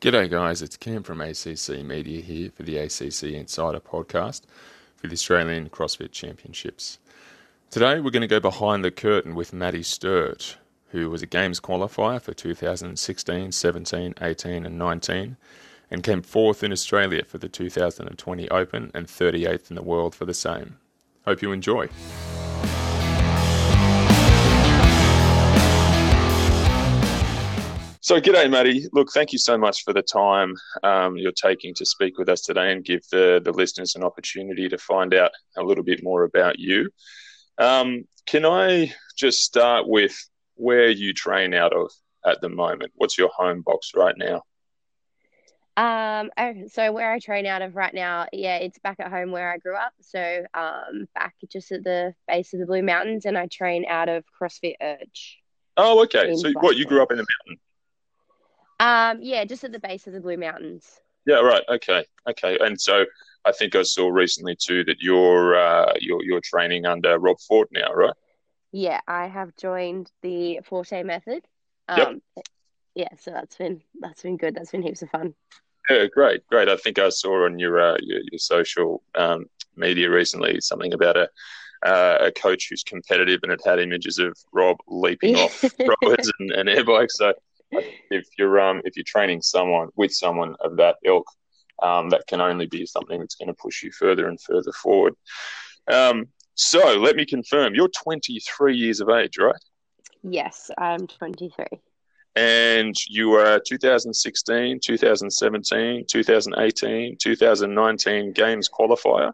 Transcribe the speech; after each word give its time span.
G'day, 0.00 0.30
guys. 0.30 0.62
It's 0.62 0.78
Cam 0.78 1.02
from 1.02 1.20
ACC 1.20 1.84
Media 1.84 2.22
here 2.22 2.50
for 2.50 2.62
the 2.62 2.78
ACC 2.78 3.34
Insider 3.34 3.80
podcast 3.80 4.44
for 4.96 5.08
the 5.08 5.12
Australian 5.12 5.68
CrossFit 5.68 6.10
Championships. 6.10 6.98
Today, 7.68 8.00
we're 8.00 8.10
going 8.10 8.22
to 8.22 8.26
go 8.26 8.40
behind 8.40 8.82
the 8.82 8.90
curtain 8.90 9.34
with 9.34 9.52
Maddie 9.52 9.82
Sturt, 9.82 10.56
who 10.88 11.10
was 11.10 11.20
a 11.20 11.26
Games 11.26 11.60
qualifier 11.60 12.18
for 12.18 12.32
2016, 12.32 13.52
17, 13.52 14.14
18, 14.22 14.64
and 14.64 14.78
19, 14.78 15.36
and 15.90 16.02
came 16.02 16.22
fourth 16.22 16.64
in 16.64 16.72
Australia 16.72 17.22
for 17.22 17.36
the 17.36 17.50
2020 17.50 18.48
Open 18.48 18.90
and 18.94 19.06
38th 19.06 19.68
in 19.68 19.76
the 19.76 19.82
world 19.82 20.14
for 20.14 20.24
the 20.24 20.32
same. 20.32 20.78
Hope 21.26 21.42
you 21.42 21.52
enjoy. 21.52 21.90
So, 28.10 28.20
g'day, 28.20 28.50
Maddie. 28.50 28.88
Look, 28.92 29.12
thank 29.12 29.32
you 29.32 29.38
so 29.38 29.56
much 29.56 29.84
for 29.84 29.92
the 29.92 30.02
time 30.02 30.56
um, 30.82 31.16
you're 31.16 31.30
taking 31.30 31.72
to 31.74 31.86
speak 31.86 32.18
with 32.18 32.28
us 32.28 32.40
today 32.40 32.72
and 32.72 32.84
give 32.84 33.02
the, 33.12 33.40
the 33.44 33.52
listeners 33.52 33.94
an 33.94 34.02
opportunity 34.02 34.68
to 34.68 34.78
find 34.78 35.14
out 35.14 35.30
a 35.56 35.62
little 35.62 35.84
bit 35.84 36.02
more 36.02 36.24
about 36.24 36.58
you. 36.58 36.90
Um, 37.58 38.02
can 38.26 38.44
I 38.44 38.92
just 39.16 39.44
start 39.44 39.86
with 39.86 40.12
where 40.56 40.88
you 40.88 41.14
train 41.14 41.54
out 41.54 41.72
of 41.72 41.92
at 42.26 42.40
the 42.40 42.48
moment? 42.48 42.90
What's 42.96 43.16
your 43.16 43.30
home 43.32 43.62
box 43.62 43.92
right 43.94 44.16
now? 44.18 44.42
Um, 45.76 46.30
so 46.66 46.90
where 46.90 47.12
I 47.12 47.20
train 47.20 47.46
out 47.46 47.62
of 47.62 47.76
right 47.76 47.94
now, 47.94 48.26
yeah, 48.32 48.56
it's 48.56 48.80
back 48.80 48.96
at 48.98 49.12
home 49.12 49.30
where 49.30 49.52
I 49.52 49.58
grew 49.58 49.76
up. 49.76 49.92
So 50.00 50.46
um, 50.52 51.06
back 51.14 51.36
just 51.48 51.70
at 51.70 51.84
the 51.84 52.12
base 52.26 52.52
of 52.54 52.58
the 52.58 52.66
Blue 52.66 52.82
Mountains, 52.82 53.24
and 53.24 53.38
I 53.38 53.46
train 53.46 53.84
out 53.88 54.08
of 54.08 54.24
CrossFit 54.42 54.74
Urge. 54.82 55.38
Oh, 55.76 56.02
okay. 56.02 56.34
So 56.34 56.50
what 56.54 56.76
you 56.76 56.86
grew 56.86 57.04
up 57.04 57.12
in 57.12 57.16
the 57.16 57.22
mountain? 57.46 57.60
Um, 58.80 59.18
yeah, 59.20 59.44
just 59.44 59.62
at 59.62 59.72
the 59.72 59.78
base 59.78 60.06
of 60.06 60.14
the 60.14 60.20
Blue 60.20 60.38
Mountains. 60.38 61.00
Yeah, 61.26 61.36
right. 61.36 61.62
Okay, 61.68 62.04
okay. 62.28 62.58
And 62.60 62.80
so 62.80 63.04
I 63.44 63.52
think 63.52 63.76
I 63.76 63.82
saw 63.82 64.08
recently 64.08 64.56
too 64.56 64.84
that 64.84 65.00
you're 65.00 65.54
uh, 65.54 65.92
you're 66.00 66.24
you're 66.24 66.40
training 66.40 66.86
under 66.86 67.18
Rob 67.18 67.38
Forte 67.40 67.70
now, 67.72 67.92
right? 67.92 68.14
Yeah, 68.72 69.00
I 69.06 69.26
have 69.26 69.54
joined 69.56 70.10
the 70.22 70.60
Forte 70.64 71.02
method. 71.02 71.44
Um, 71.88 72.22
yep. 72.36 72.46
Yeah, 72.94 73.08
so 73.20 73.32
that's 73.32 73.56
been 73.56 73.82
that's 74.00 74.22
been 74.22 74.38
good. 74.38 74.54
That's 74.54 74.70
been 74.70 74.82
heaps 74.82 75.02
of 75.02 75.10
fun. 75.10 75.34
Yeah, 75.90 76.06
great, 76.06 76.46
great. 76.46 76.68
I 76.68 76.76
think 76.76 76.98
I 76.98 77.10
saw 77.10 77.44
on 77.44 77.58
your 77.58 77.78
uh, 77.78 77.98
your, 78.00 78.20
your, 78.30 78.38
social 78.38 79.02
um, 79.14 79.44
media 79.76 80.10
recently 80.10 80.58
something 80.60 80.94
about 80.94 81.18
a 81.18 81.28
uh, 81.84 82.18
a 82.20 82.32
coach 82.32 82.68
who's 82.68 82.82
competitive 82.82 83.40
and 83.42 83.52
it 83.52 83.60
had 83.64 83.78
images 83.78 84.18
of 84.18 84.38
Rob 84.52 84.78
leaping 84.88 85.36
off 85.36 85.64
rollers 86.02 86.30
and, 86.38 86.50
and 86.52 86.68
air 86.68 86.84
bikes. 86.84 87.18
So 87.18 87.32
if 87.72 88.26
you're 88.38 88.60
um, 88.60 88.82
if 88.84 88.96
you're 88.96 89.04
training 89.04 89.42
someone 89.42 89.88
with 89.96 90.12
someone 90.12 90.56
of 90.60 90.76
that 90.76 90.96
ilk, 91.04 91.26
um, 91.82 92.10
that 92.10 92.26
can 92.26 92.40
only 92.40 92.66
be 92.66 92.86
something 92.86 93.20
that's 93.20 93.34
going 93.34 93.48
to 93.48 93.54
push 93.54 93.82
you 93.82 93.92
further 93.92 94.28
and 94.28 94.40
further 94.40 94.72
forward. 94.72 95.14
Um, 95.90 96.26
so 96.54 96.98
let 96.98 97.16
me 97.16 97.24
confirm, 97.24 97.74
you're 97.74 97.88
23 97.88 98.76
years 98.76 99.00
of 99.00 99.08
age, 99.08 99.38
right? 99.38 99.56
Yes, 100.22 100.70
I'm 100.76 101.06
23. 101.06 101.66
And 102.36 102.94
you 103.08 103.30
were 103.30 103.60
2016, 103.66 104.80
2017, 104.80 106.04
2018, 106.06 107.16
2019 107.18 108.32
Games 108.32 108.68
qualifier. 108.68 109.32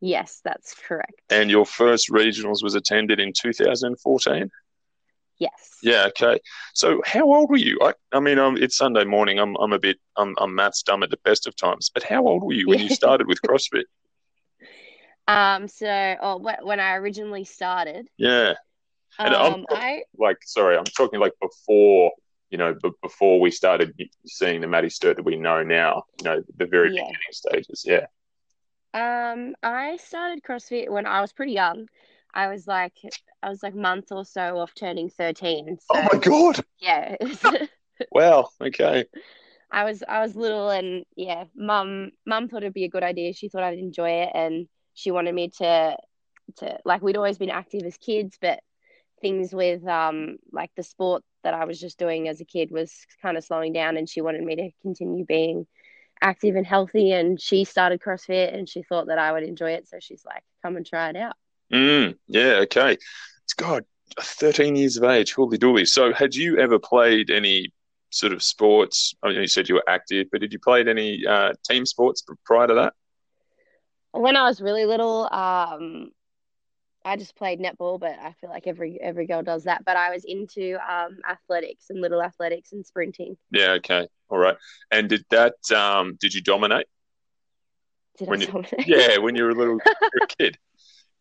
Yes, 0.00 0.40
that's 0.44 0.74
correct. 0.74 1.20
And 1.30 1.50
your 1.50 1.66
first 1.66 2.10
regionals 2.10 2.62
was 2.62 2.74
attended 2.74 3.18
in 3.18 3.32
2014. 3.32 4.50
Yes. 5.38 5.78
Yeah. 5.82 6.06
Okay. 6.08 6.40
So, 6.74 7.02
how 7.04 7.22
old 7.22 7.50
were 7.50 7.58
you? 7.58 7.78
I, 7.82 7.92
I 8.12 8.20
mean, 8.20 8.38
um, 8.38 8.56
it's 8.56 8.76
Sunday 8.76 9.04
morning. 9.04 9.38
I'm, 9.38 9.54
I'm 9.56 9.72
a 9.72 9.78
bit, 9.78 9.98
I'm, 10.16 10.34
I'm 10.38 10.54
maths 10.54 10.82
dumb 10.82 11.02
at 11.02 11.10
the 11.10 11.18
best 11.24 11.46
of 11.46 11.54
times. 11.56 11.90
But 11.92 12.02
how 12.02 12.26
old 12.26 12.42
were 12.42 12.54
you 12.54 12.68
when 12.68 12.78
you 12.78 12.88
started 12.88 13.26
with 13.26 13.40
CrossFit? 13.42 13.84
Um. 15.28 15.66
So, 15.66 16.16
oh, 16.20 16.38
when 16.62 16.78
I 16.78 16.94
originally 16.94 17.42
started. 17.42 18.06
Yeah. 18.16 18.54
And 19.18 19.34
um, 19.34 19.66
I'm 19.70 19.76
I 19.76 20.02
like, 20.16 20.38
sorry, 20.44 20.76
I'm 20.76 20.84
talking 20.84 21.20
like 21.20 21.32
before, 21.40 22.12
you 22.50 22.58
know, 22.58 22.74
b- 22.80 22.90
before 23.02 23.40
we 23.40 23.50
started 23.50 23.92
seeing 24.26 24.60
the 24.60 24.68
Maddie 24.68 24.90
Sturt 24.90 25.16
that 25.16 25.24
we 25.24 25.36
know 25.36 25.62
now. 25.62 26.04
You 26.20 26.24
know, 26.24 26.42
the 26.58 26.66
very 26.66 26.94
yeah. 26.94 27.02
beginning 27.02 27.18
stages. 27.32 27.84
Yeah. 27.84 28.06
Um, 28.94 29.54
I 29.62 29.96
started 29.96 30.42
CrossFit 30.42 30.88
when 30.88 31.06
I 31.06 31.20
was 31.20 31.32
pretty 31.32 31.52
young. 31.52 31.88
I 32.36 32.48
was 32.48 32.66
like 32.66 32.92
I 33.42 33.48
was 33.48 33.62
like 33.62 33.72
a 33.72 33.78
month 33.78 34.12
or 34.12 34.24
so 34.26 34.58
off 34.58 34.74
turning 34.74 35.08
thirteen. 35.08 35.78
So, 35.80 35.98
oh 35.98 36.08
my 36.12 36.18
god! 36.18 36.60
Yeah. 36.78 37.16
wow. 38.12 38.50
Okay. 38.60 39.06
I 39.70 39.84
was 39.84 40.04
I 40.06 40.20
was 40.20 40.36
little 40.36 40.68
and 40.68 41.06
yeah, 41.16 41.44
mum 41.56 42.10
mum 42.26 42.48
thought 42.48 42.62
it'd 42.62 42.74
be 42.74 42.84
a 42.84 42.90
good 42.90 43.02
idea. 43.02 43.32
She 43.32 43.48
thought 43.48 43.62
I'd 43.62 43.78
enjoy 43.78 44.10
it 44.22 44.30
and 44.34 44.68
she 44.92 45.10
wanted 45.10 45.34
me 45.34 45.48
to 45.58 45.96
to 46.58 46.78
like 46.84 47.00
we'd 47.00 47.16
always 47.16 47.38
been 47.38 47.50
active 47.50 47.84
as 47.84 47.96
kids, 47.96 48.36
but 48.38 48.60
things 49.22 49.54
with 49.54 49.86
um 49.86 50.36
like 50.52 50.70
the 50.76 50.82
sport 50.82 51.24
that 51.42 51.54
I 51.54 51.64
was 51.64 51.80
just 51.80 51.98
doing 51.98 52.28
as 52.28 52.42
a 52.42 52.44
kid 52.44 52.70
was 52.70 52.92
kind 53.22 53.38
of 53.38 53.44
slowing 53.44 53.72
down 53.72 53.96
and 53.96 54.06
she 54.06 54.20
wanted 54.20 54.42
me 54.42 54.56
to 54.56 54.70
continue 54.82 55.24
being 55.24 55.66
active 56.20 56.54
and 56.54 56.66
healthy 56.66 57.12
and 57.12 57.40
she 57.40 57.64
started 57.64 58.02
CrossFit 58.02 58.54
and 58.54 58.68
she 58.68 58.82
thought 58.82 59.06
that 59.06 59.18
I 59.18 59.32
would 59.32 59.42
enjoy 59.42 59.70
it 59.72 59.88
so 59.88 59.96
she's 60.00 60.24
like 60.26 60.42
come 60.62 60.76
and 60.76 60.84
try 60.84 61.08
it 61.08 61.16
out. 61.16 61.36
Mm, 61.72 62.16
yeah, 62.26 62.60
okay. 62.62 62.92
It's 63.44 63.54
God, 63.54 63.84
13 64.20 64.76
years 64.76 64.96
of 64.96 65.04
age, 65.04 65.32
holy 65.34 65.58
dooly. 65.58 65.86
So, 65.86 66.12
had 66.12 66.34
you 66.34 66.58
ever 66.58 66.78
played 66.78 67.30
any 67.30 67.72
sort 68.10 68.32
of 68.32 68.42
sports? 68.42 69.14
I 69.22 69.28
mean, 69.28 69.40
you 69.40 69.46
said 69.46 69.68
you 69.68 69.76
were 69.76 69.88
active, 69.88 70.28
but 70.30 70.40
did 70.40 70.52
you 70.52 70.58
play 70.58 70.84
any 70.84 71.26
uh, 71.26 71.52
team 71.68 71.86
sports 71.86 72.24
prior 72.44 72.66
to 72.66 72.74
that? 72.74 72.94
When 74.12 74.36
I 74.36 74.44
was 74.44 74.60
really 74.60 74.86
little, 74.86 75.24
um, 75.32 76.10
I 77.04 77.16
just 77.16 77.36
played 77.36 77.60
netball, 77.60 78.00
but 78.00 78.18
I 78.20 78.32
feel 78.40 78.50
like 78.50 78.66
every 78.66 78.98
every 79.00 79.26
girl 79.26 79.42
does 79.42 79.64
that. 79.64 79.84
But 79.84 79.96
I 79.96 80.10
was 80.10 80.24
into 80.24 80.78
um, 80.90 81.18
athletics 81.28 81.86
and 81.90 82.00
little 82.00 82.22
athletics 82.22 82.72
and 82.72 82.84
sprinting. 82.84 83.36
Yeah. 83.50 83.72
Okay. 83.72 84.08
All 84.28 84.38
right. 84.38 84.56
And 84.90 85.08
did 85.08 85.24
that? 85.30 85.54
Um, 85.70 86.16
did 86.20 86.34
you 86.34 86.40
dominate? 86.40 86.86
Did 88.18 88.28
when 88.28 88.42
I 88.42 88.46
dominate? 88.46 88.86
Yeah, 88.86 89.18
when 89.18 89.36
you 89.36 89.44
were 89.44 89.50
a 89.50 89.54
little 89.54 89.78
kid. 90.38 90.58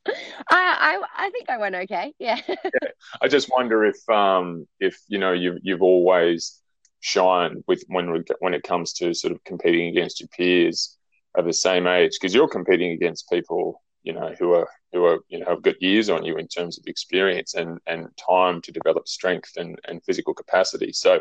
I, 0.08 0.12
I 0.50 1.02
I 1.18 1.30
think 1.32 1.50
I 1.50 1.58
went 1.58 1.76
okay. 1.76 2.14
Yeah. 2.20 2.40
yeah. 2.48 2.90
I 3.22 3.28
just 3.28 3.50
wonder 3.52 3.84
if 3.86 3.98
um 4.10 4.68
if 4.80 4.98
you 5.08 5.18
know 5.18 5.34
you've 5.34 5.60
you've 5.64 5.82
always 5.82 6.60
shined 7.00 7.64
with 7.68 7.84
when 7.88 8.24
when 8.40 8.54
it 8.54 8.64
comes 8.64 8.94
to 8.94 9.14
sort 9.14 9.34
of 9.34 9.44
competing 9.44 9.88
against 9.88 10.20
your 10.20 10.30
peers 10.30 10.98
of 11.36 11.46
the 11.46 11.54
same 11.54 11.86
age 11.88 12.14
because 12.14 12.34
you're 12.34 12.48
competing 12.48 12.92
against 12.92 13.30
people 13.30 13.82
you 14.04 14.14
know 14.14 14.34
who 14.40 14.54
are 14.54 14.68
who 14.94 15.04
are 15.06 15.20
you 15.28 15.40
know 15.40 15.46
have 15.48 15.62
got 15.62 15.82
years 15.82 16.10
on 16.10 16.24
you 16.24 16.38
in 16.38 16.48
terms 16.48 16.78
of 16.78 16.86
experience 16.88 17.56
and 17.56 17.80
and 17.86 18.08
time 18.18 18.62
to 18.62 18.72
develop 18.72 19.08
strength 19.08 19.52
and 19.58 19.80
and 19.88 20.04
physical 20.06 20.34
capacity. 20.34 20.94
So 20.94 21.20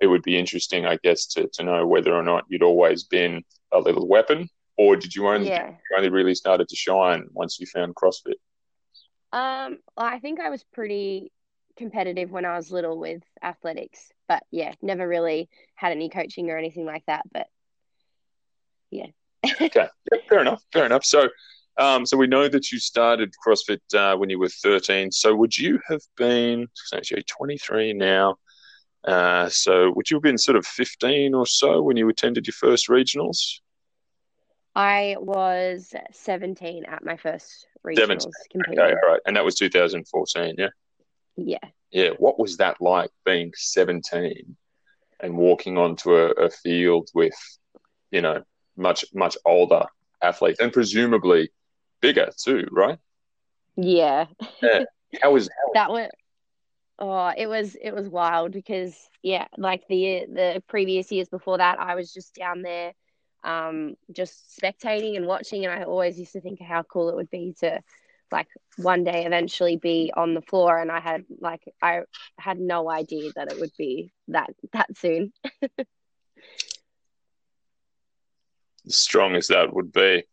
it 0.00 0.06
would 0.06 0.22
be 0.22 0.38
interesting, 0.38 0.86
I 0.86 0.98
guess, 1.02 1.26
to 1.28 1.48
to 1.54 1.62
know 1.62 1.86
whether 1.86 2.12
or 2.12 2.22
not 2.22 2.44
you'd 2.48 2.62
always 2.62 3.04
been 3.04 3.42
a 3.72 3.78
little 3.78 4.06
weapon 4.08 4.48
or 4.78 4.96
did 4.96 5.14
you 5.14 5.28
only 5.28 5.48
yeah. 5.48 5.72
only 5.96 6.08
really 6.08 6.34
started 6.34 6.68
to 6.68 6.76
shine 6.76 7.26
once 7.32 7.58
you 7.60 7.66
found 7.66 7.94
CrossFit? 7.96 8.38
Um, 9.32 9.78
well, 9.96 10.06
I 10.06 10.20
think 10.20 10.40
I 10.40 10.48
was 10.48 10.64
pretty 10.72 11.32
competitive 11.76 12.30
when 12.30 12.44
I 12.44 12.56
was 12.56 12.70
little 12.70 12.98
with 12.98 13.22
athletics, 13.42 14.10
but 14.28 14.44
yeah, 14.50 14.72
never 14.80 15.06
really 15.06 15.50
had 15.74 15.92
any 15.92 16.08
coaching 16.08 16.48
or 16.50 16.56
anything 16.56 16.86
like 16.86 17.04
that. 17.06 17.24
But 17.30 17.48
yeah. 18.90 19.06
okay, 19.60 19.88
yeah, 20.12 20.18
fair 20.28 20.40
enough. 20.40 20.62
Fair 20.72 20.86
enough. 20.86 21.04
So, 21.04 21.28
um, 21.76 22.06
so 22.06 22.16
we 22.16 22.26
know 22.28 22.48
that 22.48 22.70
you 22.70 22.78
started 22.78 23.34
CrossFit 23.44 23.80
uh, 23.94 24.16
when 24.16 24.30
you 24.30 24.38
were 24.38 24.48
13. 24.48 25.10
So, 25.10 25.34
would 25.34 25.56
you 25.58 25.80
have 25.88 26.02
been? 26.16 26.68
actually 26.94 27.24
23 27.24 27.94
now. 27.94 28.36
Uh, 29.04 29.48
so, 29.48 29.92
would 29.92 30.10
you 30.10 30.16
have 30.16 30.22
been 30.22 30.38
sort 30.38 30.56
of 30.56 30.66
15 30.66 31.34
or 31.34 31.46
so 31.46 31.82
when 31.82 31.96
you 31.96 32.08
attended 32.08 32.46
your 32.46 32.54
first 32.54 32.88
regionals? 32.88 33.60
I 34.78 35.16
was 35.18 35.92
17 36.12 36.84
at 36.84 37.04
my 37.04 37.16
first 37.16 37.66
regionals. 37.84 37.96
17. 37.96 38.30
Competing. 38.52 38.78
Okay, 38.78 38.94
all 39.02 39.10
right. 39.10 39.20
And 39.26 39.34
that 39.34 39.44
was 39.44 39.56
2014, 39.56 40.54
yeah? 40.56 40.68
Yeah. 41.36 41.58
Yeah. 41.90 42.10
What 42.18 42.38
was 42.38 42.58
that 42.58 42.80
like 42.80 43.10
being 43.24 43.50
17 43.56 44.56
and 45.18 45.36
walking 45.36 45.78
onto 45.78 46.14
a, 46.14 46.30
a 46.30 46.48
field 46.48 47.10
with, 47.12 47.34
you 48.12 48.20
know, 48.22 48.44
much, 48.76 49.04
much 49.12 49.36
older 49.44 49.84
athletes 50.22 50.60
and 50.60 50.72
presumably 50.72 51.50
bigger 52.00 52.30
too, 52.40 52.68
right? 52.70 53.00
Yeah. 53.76 54.26
yeah. 54.62 54.84
How 55.20 55.32
was, 55.32 55.48
how 55.48 55.66
was 55.66 55.70
that? 55.74 55.90
Was, 55.90 56.10
oh, 57.00 57.32
it 57.36 57.48
was 57.48 57.76
it 57.82 57.92
was 57.92 58.08
wild 58.08 58.52
because 58.52 58.94
yeah, 59.22 59.46
like 59.56 59.88
the 59.88 60.26
the 60.32 60.62
previous 60.68 61.10
years 61.10 61.28
before 61.28 61.58
that, 61.58 61.80
I 61.80 61.96
was 61.96 62.12
just 62.12 62.34
down 62.36 62.62
there 62.62 62.92
um, 63.44 63.96
just 64.12 64.58
spectating 64.60 65.16
and 65.16 65.26
watching. 65.26 65.64
And 65.64 65.72
I 65.72 65.84
always 65.84 66.18
used 66.18 66.32
to 66.32 66.40
think 66.40 66.60
how 66.60 66.82
cool 66.82 67.08
it 67.08 67.16
would 67.16 67.30
be 67.30 67.54
to 67.60 67.80
like 68.30 68.48
one 68.76 69.04
day 69.04 69.24
eventually 69.24 69.76
be 69.76 70.12
on 70.16 70.34
the 70.34 70.42
floor. 70.42 70.78
And 70.78 70.90
I 70.90 71.00
had 71.00 71.24
like 71.40 71.62
I 71.82 72.02
had 72.38 72.58
no 72.58 72.90
idea 72.90 73.32
that 73.36 73.52
it 73.52 73.60
would 73.60 73.72
be 73.78 74.12
that 74.28 74.50
that 74.72 74.96
soon. 74.96 75.32
strong 78.90 79.36
as 79.36 79.48
that 79.48 79.72
would 79.72 79.92
be. 79.92 80.24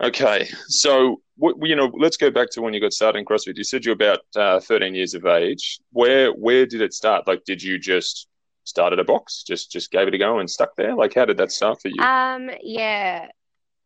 Okay, 0.00 0.48
so 0.68 1.20
you 1.62 1.76
know, 1.76 1.90
let's 1.98 2.16
go 2.16 2.30
back 2.30 2.50
to 2.50 2.62
when 2.62 2.72
you 2.74 2.80
got 2.80 2.92
started 2.92 3.18
in 3.18 3.24
CrossFit. 3.24 3.56
You 3.56 3.64
said 3.64 3.84
you're 3.84 3.94
about 3.94 4.20
uh, 4.36 4.60
13 4.60 4.94
years 4.94 5.14
of 5.14 5.26
age. 5.26 5.80
Where 5.92 6.30
where 6.32 6.66
did 6.66 6.80
it 6.80 6.94
start? 6.94 7.26
Like, 7.26 7.44
did 7.44 7.62
you 7.62 7.78
just 7.78 8.28
start 8.68 8.92
at 8.92 8.98
a 8.98 9.04
box, 9.04 9.42
just 9.42 9.70
just 9.70 9.90
gave 9.90 10.08
it 10.08 10.14
a 10.14 10.18
go 10.18 10.38
and 10.38 10.50
stuck 10.50 10.76
there? 10.76 10.94
Like, 10.94 11.14
how 11.14 11.24
did 11.24 11.38
that 11.38 11.52
start 11.52 11.80
for 11.80 11.88
you? 11.88 12.02
Um, 12.02 12.50
yeah, 12.62 13.28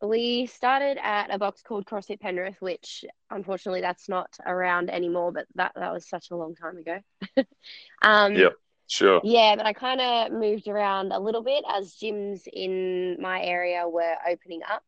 we 0.02 0.46
started 0.46 0.98
at 1.02 1.32
a 1.32 1.38
box 1.38 1.62
called 1.62 1.86
CrossFit 1.86 2.20
Penrith, 2.20 2.60
which 2.60 3.04
unfortunately 3.30 3.80
that's 3.80 4.08
not 4.08 4.30
around 4.44 4.90
anymore. 4.90 5.32
But 5.32 5.46
that 5.54 5.72
that 5.76 5.92
was 5.92 6.08
such 6.08 6.30
a 6.30 6.36
long 6.36 6.54
time 6.54 6.78
ago. 6.78 6.98
um, 8.02 8.34
yeah, 8.34 8.50
sure. 8.88 9.20
Yeah, 9.24 9.56
but 9.56 9.66
I 9.66 9.72
kind 9.72 10.00
of 10.00 10.32
moved 10.32 10.68
around 10.68 11.12
a 11.12 11.20
little 11.20 11.42
bit 11.42 11.64
as 11.72 11.94
gyms 11.94 12.42
in 12.52 13.18
my 13.20 13.42
area 13.42 13.88
were 13.88 14.16
opening 14.28 14.60
up. 14.68 14.82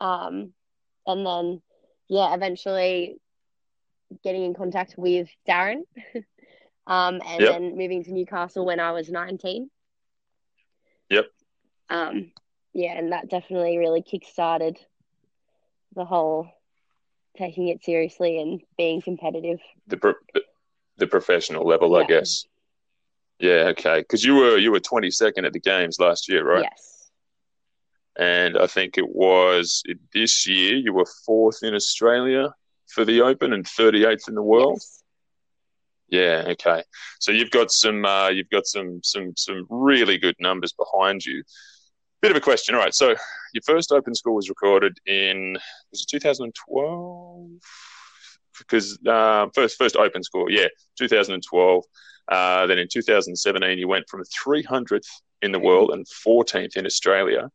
Um, 0.00 0.52
and 1.06 1.26
then 1.26 1.62
yeah, 2.08 2.34
eventually 2.34 3.16
getting 4.22 4.44
in 4.44 4.54
contact 4.54 4.94
with 4.96 5.28
Darren, 5.48 5.82
um, 6.86 7.20
and 7.26 7.40
yep. 7.40 7.52
then 7.52 7.76
moving 7.76 8.04
to 8.04 8.12
Newcastle 8.12 8.64
when 8.64 8.80
I 8.80 8.92
was 8.92 9.10
nineteen. 9.10 9.70
Yep. 11.10 11.26
Um, 11.90 12.32
yeah, 12.72 12.98
and 12.98 13.12
that 13.12 13.28
definitely 13.28 13.78
really 13.78 14.02
kick-started 14.02 14.78
the 15.94 16.04
whole 16.04 16.48
taking 17.36 17.68
it 17.68 17.84
seriously 17.84 18.40
and 18.40 18.62
being 18.76 19.02
competitive. 19.02 19.60
The 19.86 19.96
pro- 19.96 20.14
the 20.96 21.06
professional 21.06 21.66
level, 21.66 21.92
yeah. 21.92 22.04
I 22.04 22.06
guess. 22.06 22.44
Yeah. 23.38 23.72
Okay. 23.72 24.00
Because 24.00 24.24
you 24.24 24.36
were 24.36 24.56
you 24.58 24.72
were 24.72 24.80
twenty 24.80 25.10
second 25.10 25.44
at 25.44 25.52
the 25.52 25.60
games 25.60 25.98
last 25.98 26.28
year, 26.28 26.44
right? 26.44 26.62
Yes 26.62 26.92
and 28.18 28.58
I 28.58 28.66
think 28.66 28.98
it 28.98 29.08
was 29.08 29.82
this 30.12 30.46
year 30.46 30.76
you 30.76 30.92
were 30.92 31.06
fourth 31.24 31.62
in 31.62 31.74
Australia 31.74 32.54
for 32.86 33.04
the 33.04 33.22
Open 33.22 33.52
and 33.52 33.64
38th 33.64 34.28
in 34.28 34.34
the 34.34 34.42
world. 34.42 34.74
Yes. 34.76 35.01
Yeah, 36.12 36.44
okay. 36.48 36.82
So 37.20 37.32
you've 37.32 37.50
got 37.50 37.70
some 37.70 38.04
uh, 38.04 38.28
you've 38.28 38.50
got 38.50 38.66
some 38.66 39.00
some 39.02 39.32
some 39.34 39.66
really 39.70 40.18
good 40.18 40.36
numbers 40.38 40.74
behind 40.74 41.24
you. 41.24 41.42
Bit 42.20 42.32
of 42.32 42.36
a 42.36 42.40
question. 42.40 42.74
All 42.74 42.82
right. 42.82 42.94
So 42.94 43.14
your 43.54 43.62
first 43.64 43.90
Open 43.90 44.14
score 44.14 44.34
was 44.34 44.50
recorded 44.50 44.98
in 45.06 45.54
was 45.90 46.02
it 46.02 46.08
2012? 46.10 47.50
Because 48.58 48.98
uh, 49.08 49.46
first 49.54 49.78
first 49.78 49.96
Open 49.96 50.22
score, 50.22 50.50
yeah, 50.50 50.68
2012. 50.98 51.84
Uh, 52.28 52.66
then 52.66 52.78
in 52.78 52.88
2017, 52.92 53.78
you 53.78 53.88
went 53.88 54.04
from 54.10 54.22
300th 54.46 55.08
in 55.40 55.50
the 55.50 55.58
world 55.58 55.92
and 55.92 56.06
14th 56.26 56.76
in 56.76 56.84
Australia 56.84 57.48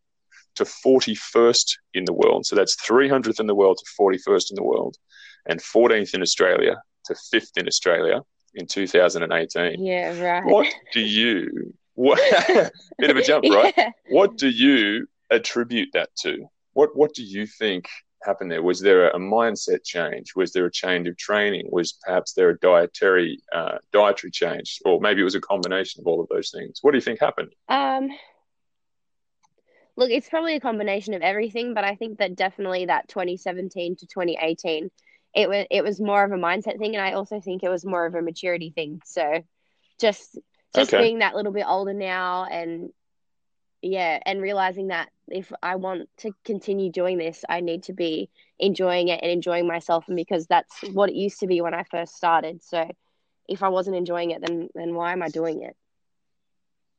to 0.56 0.64
41st 0.64 1.74
in 1.94 2.06
the 2.06 2.14
world. 2.14 2.48
So 2.48 2.56
that's 2.56 2.76
300th 2.76 3.40
in 3.40 3.46
the 3.46 3.56
world 3.56 3.78
to 3.78 4.02
41st 4.02 4.50
in 4.50 4.56
the 4.56 4.64
world, 4.64 4.98
and 5.46 5.62
14th 5.62 6.16
in 6.16 6.24
Australia 6.24 6.82
to 7.06 7.14
5th 7.14 7.56
in 7.58 7.68
Australia 7.68 8.22
in 8.58 8.68
2018. 8.68 9.84
Yeah, 9.84 10.20
right. 10.20 10.46
What 10.46 10.68
do 10.94 11.00
you, 11.00 11.74
what, 11.96 12.20
bit 12.98 13.10
of 13.10 13.18
a 13.18 13.24
jump, 13.24 13.46
right? 13.50 13.74
Yeah. 13.78 13.92
What 14.10 14.38
do 14.38 14.50
you 14.50 15.08
attribute 15.30 15.90
that 15.94 16.10
to? 16.24 16.46
What, 16.74 16.96
what 16.96 17.14
do 17.14 17.24
you 17.24 17.48
think 17.48 17.88
happened 18.24 18.52
there? 18.52 18.64
Was 18.64 18.80
there 18.80 19.10
a 19.10 19.20
mindset 19.20 19.84
change? 19.84 20.36
Was 20.36 20.52
there 20.54 20.66
a 20.66 20.72
change 20.72 21.08
of 21.08 21.18
training? 21.18 21.68
Was 21.72 21.94
perhaps 22.04 22.34
there 22.34 22.50
a 22.50 22.60
dietary 22.60 23.40
uh, 23.54 23.78
dietary 23.94 24.32
change, 24.32 24.80
or 24.86 25.00
maybe 25.00 25.22
it 25.22 25.24
was 25.24 25.36
a 25.36 25.42
combination 25.42 26.02
of 26.02 26.08
all 26.08 26.22
of 26.22 26.28
those 26.30 26.52
things? 26.52 26.80
What 26.82 26.92
do 26.92 26.98
you 26.98 27.02
think 27.02 27.20
happened? 27.20 27.54
Um, 27.70 28.10
Look, 29.98 30.12
it's 30.12 30.30
probably 30.30 30.56
a 30.56 30.60
combination 30.60 31.16
of 31.16 31.24
everything, 31.24 31.74
but 31.74 31.84
I 31.84 31.96
think 31.96 32.20
that 32.20 32.36
definitely 32.36 32.86
that 32.86 33.08
2017 33.10 33.96
to 33.96 34.06
2018, 34.06 34.92
it 35.38 35.48
was 35.48 35.66
it 35.70 35.84
was 35.84 36.02
more 36.02 36.24
of 36.24 36.32
a 36.32 36.36
mindset 36.36 36.80
thing, 36.80 36.96
and 36.96 37.06
I 37.06 37.12
also 37.12 37.40
think 37.40 37.62
it 37.64 37.70
was 37.70 37.86
more 37.86 38.08
of 38.08 38.16
a 38.16 38.24
maturity 38.24 38.72
thing. 38.72 39.02
So, 39.06 39.44
just 40.00 40.40
just 40.76 40.92
okay. 40.92 41.04
being 41.04 41.20
that 41.20 41.36
little 41.36 41.52
bit 41.52 41.66
older 41.68 41.94
now, 41.94 42.46
and 42.46 42.90
yeah, 43.84 44.20
and 44.26 44.42
realizing 44.42 44.88
that 44.88 45.10
if 45.28 45.54
I 45.62 45.76
want 45.76 46.10
to 46.18 46.32
continue 46.44 46.92
doing 46.92 47.20
this, 47.20 47.46
I 47.48 47.60
need 47.60 47.84
to 47.84 47.94
be 47.94 48.32
enjoying 48.58 49.10
it 49.10 49.20
and 49.22 49.32
enjoying 49.32 49.68
myself, 49.68 50.06
and 50.08 50.16
because 50.16 50.48
that's 50.48 50.74
what 50.92 51.10
it 51.10 51.16
used 51.16 51.40
to 51.42 51.48
be 51.48 51.62
when 51.62 51.76
I 51.76 51.84
first 51.84 52.16
started. 52.16 52.64
So, 52.64 52.90
if 53.48 53.62
I 53.62 53.70
wasn't 53.70 53.96
enjoying 53.96 54.32
it, 54.32 54.42
then 54.42 54.70
then 54.74 54.96
why 54.96 55.12
am 55.12 55.22
I 55.22 55.30
doing 55.30 55.62
it? 55.62 55.76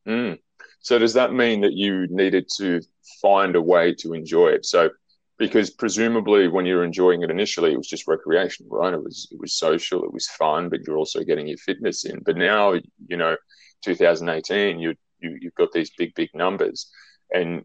Mm. 0.09 0.39
So 0.81 0.97
does 1.01 1.15
that 1.15 1.33
mean 1.33 1.63
that 1.63 1.73
you 1.73 2.07
needed 2.09 2.49
to 2.59 2.83
find 3.21 3.57
a 3.57 3.63
way 3.63 3.95
to 3.97 4.15
enjoy 4.15 4.51
it? 4.51 4.65
So 4.65 4.91
because 5.39 5.71
presumably 5.71 6.49
when 6.49 6.67
you're 6.67 6.85
enjoying 6.85 7.23
it 7.23 7.31
initially, 7.31 7.73
it 7.73 7.77
was 7.77 7.87
just 7.87 8.09
recreation, 8.09 8.67
right? 8.69 8.93
It 8.93 9.03
was 9.03 9.29
it 9.31 9.39
was 9.41 9.55
social, 9.55 10.05
it 10.05 10.13
was 10.13 10.29
fun, 10.29 10.69
but 10.69 10.81
you're 10.87 10.99
also 10.99 11.23
getting 11.23 11.47
your 11.47 11.59
fitness 11.59 12.05
in. 12.05 12.21
But 12.25 12.37
now, 12.37 12.73
you 12.73 13.17
know, 13.17 13.37
2018, 13.85 14.79
you 14.79 14.95
you 15.21 15.39
you've 15.41 15.55
got 15.55 15.73
these 15.73 15.91
big 15.97 16.15
big 16.15 16.31
numbers, 16.35 16.91
and 17.33 17.65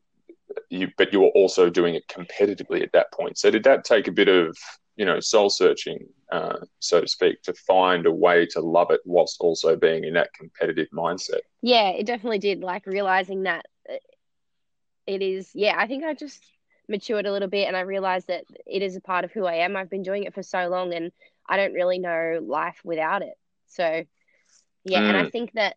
you 0.70 0.90
but 0.98 1.12
you 1.12 1.22
were 1.22 1.30
also 1.30 1.70
doing 1.70 1.96
it 1.96 2.08
competitively 2.08 2.84
at 2.84 2.92
that 2.94 3.12
point. 3.12 3.38
So 3.38 3.50
did 3.50 3.64
that 3.64 3.84
take 3.84 4.08
a 4.08 4.12
bit 4.12 4.28
of 4.28 4.56
you 4.96 5.06
know 5.06 5.20
soul 5.20 5.50
searching 5.50 6.06
uh, 6.32 6.58
so 6.80 7.02
to 7.02 7.08
speak 7.08 7.42
to 7.42 7.54
find 7.54 8.06
a 8.06 8.12
way 8.12 8.46
to 8.46 8.60
love 8.62 8.92
it 8.92 9.02
whilst 9.06 9.38
also 9.40 9.76
being 9.76 10.04
in 10.04 10.14
that 10.14 10.34
competitive 10.34 10.88
mindset 10.94 11.40
yeah 11.64 11.90
it 11.90 12.06
definitely 12.06 12.38
did 12.38 12.62
like 12.62 12.86
realizing 12.86 13.44
that 13.44 13.66
it 15.08 15.22
is 15.22 15.50
yeah 15.56 15.76
i 15.78 15.88
think 15.88 16.04
i 16.04 16.14
just 16.14 16.44
matured 16.88 17.26
a 17.26 17.32
little 17.32 17.48
bit 17.48 17.68
and 17.68 17.78
i 17.78 17.82
realized 17.82 18.28
that 18.28 18.44
it 18.66 18.82
is 18.82 18.96
a 18.96 19.02
part 19.02 19.26
of 19.26 19.32
who 19.32 19.46
i 19.46 19.56
am 19.56 19.76
i've 19.76 19.90
been 19.90 20.04
doing 20.04 20.24
it 20.24 20.34
for 20.34 20.44
so 20.44 20.68
long 20.68 20.94
and 20.94 21.12
i 21.48 21.58
don't 21.58 21.74
really 21.74 22.00
know 22.00 22.40
life 22.44 22.80
without 22.84 23.22
it 23.22 23.38
so 23.68 24.04
yeah 24.84 25.00
mm. 25.00 25.08
and 25.08 25.18
i 25.18 25.24
mm. 25.24 25.32
think 25.32 25.52
that 25.54 25.76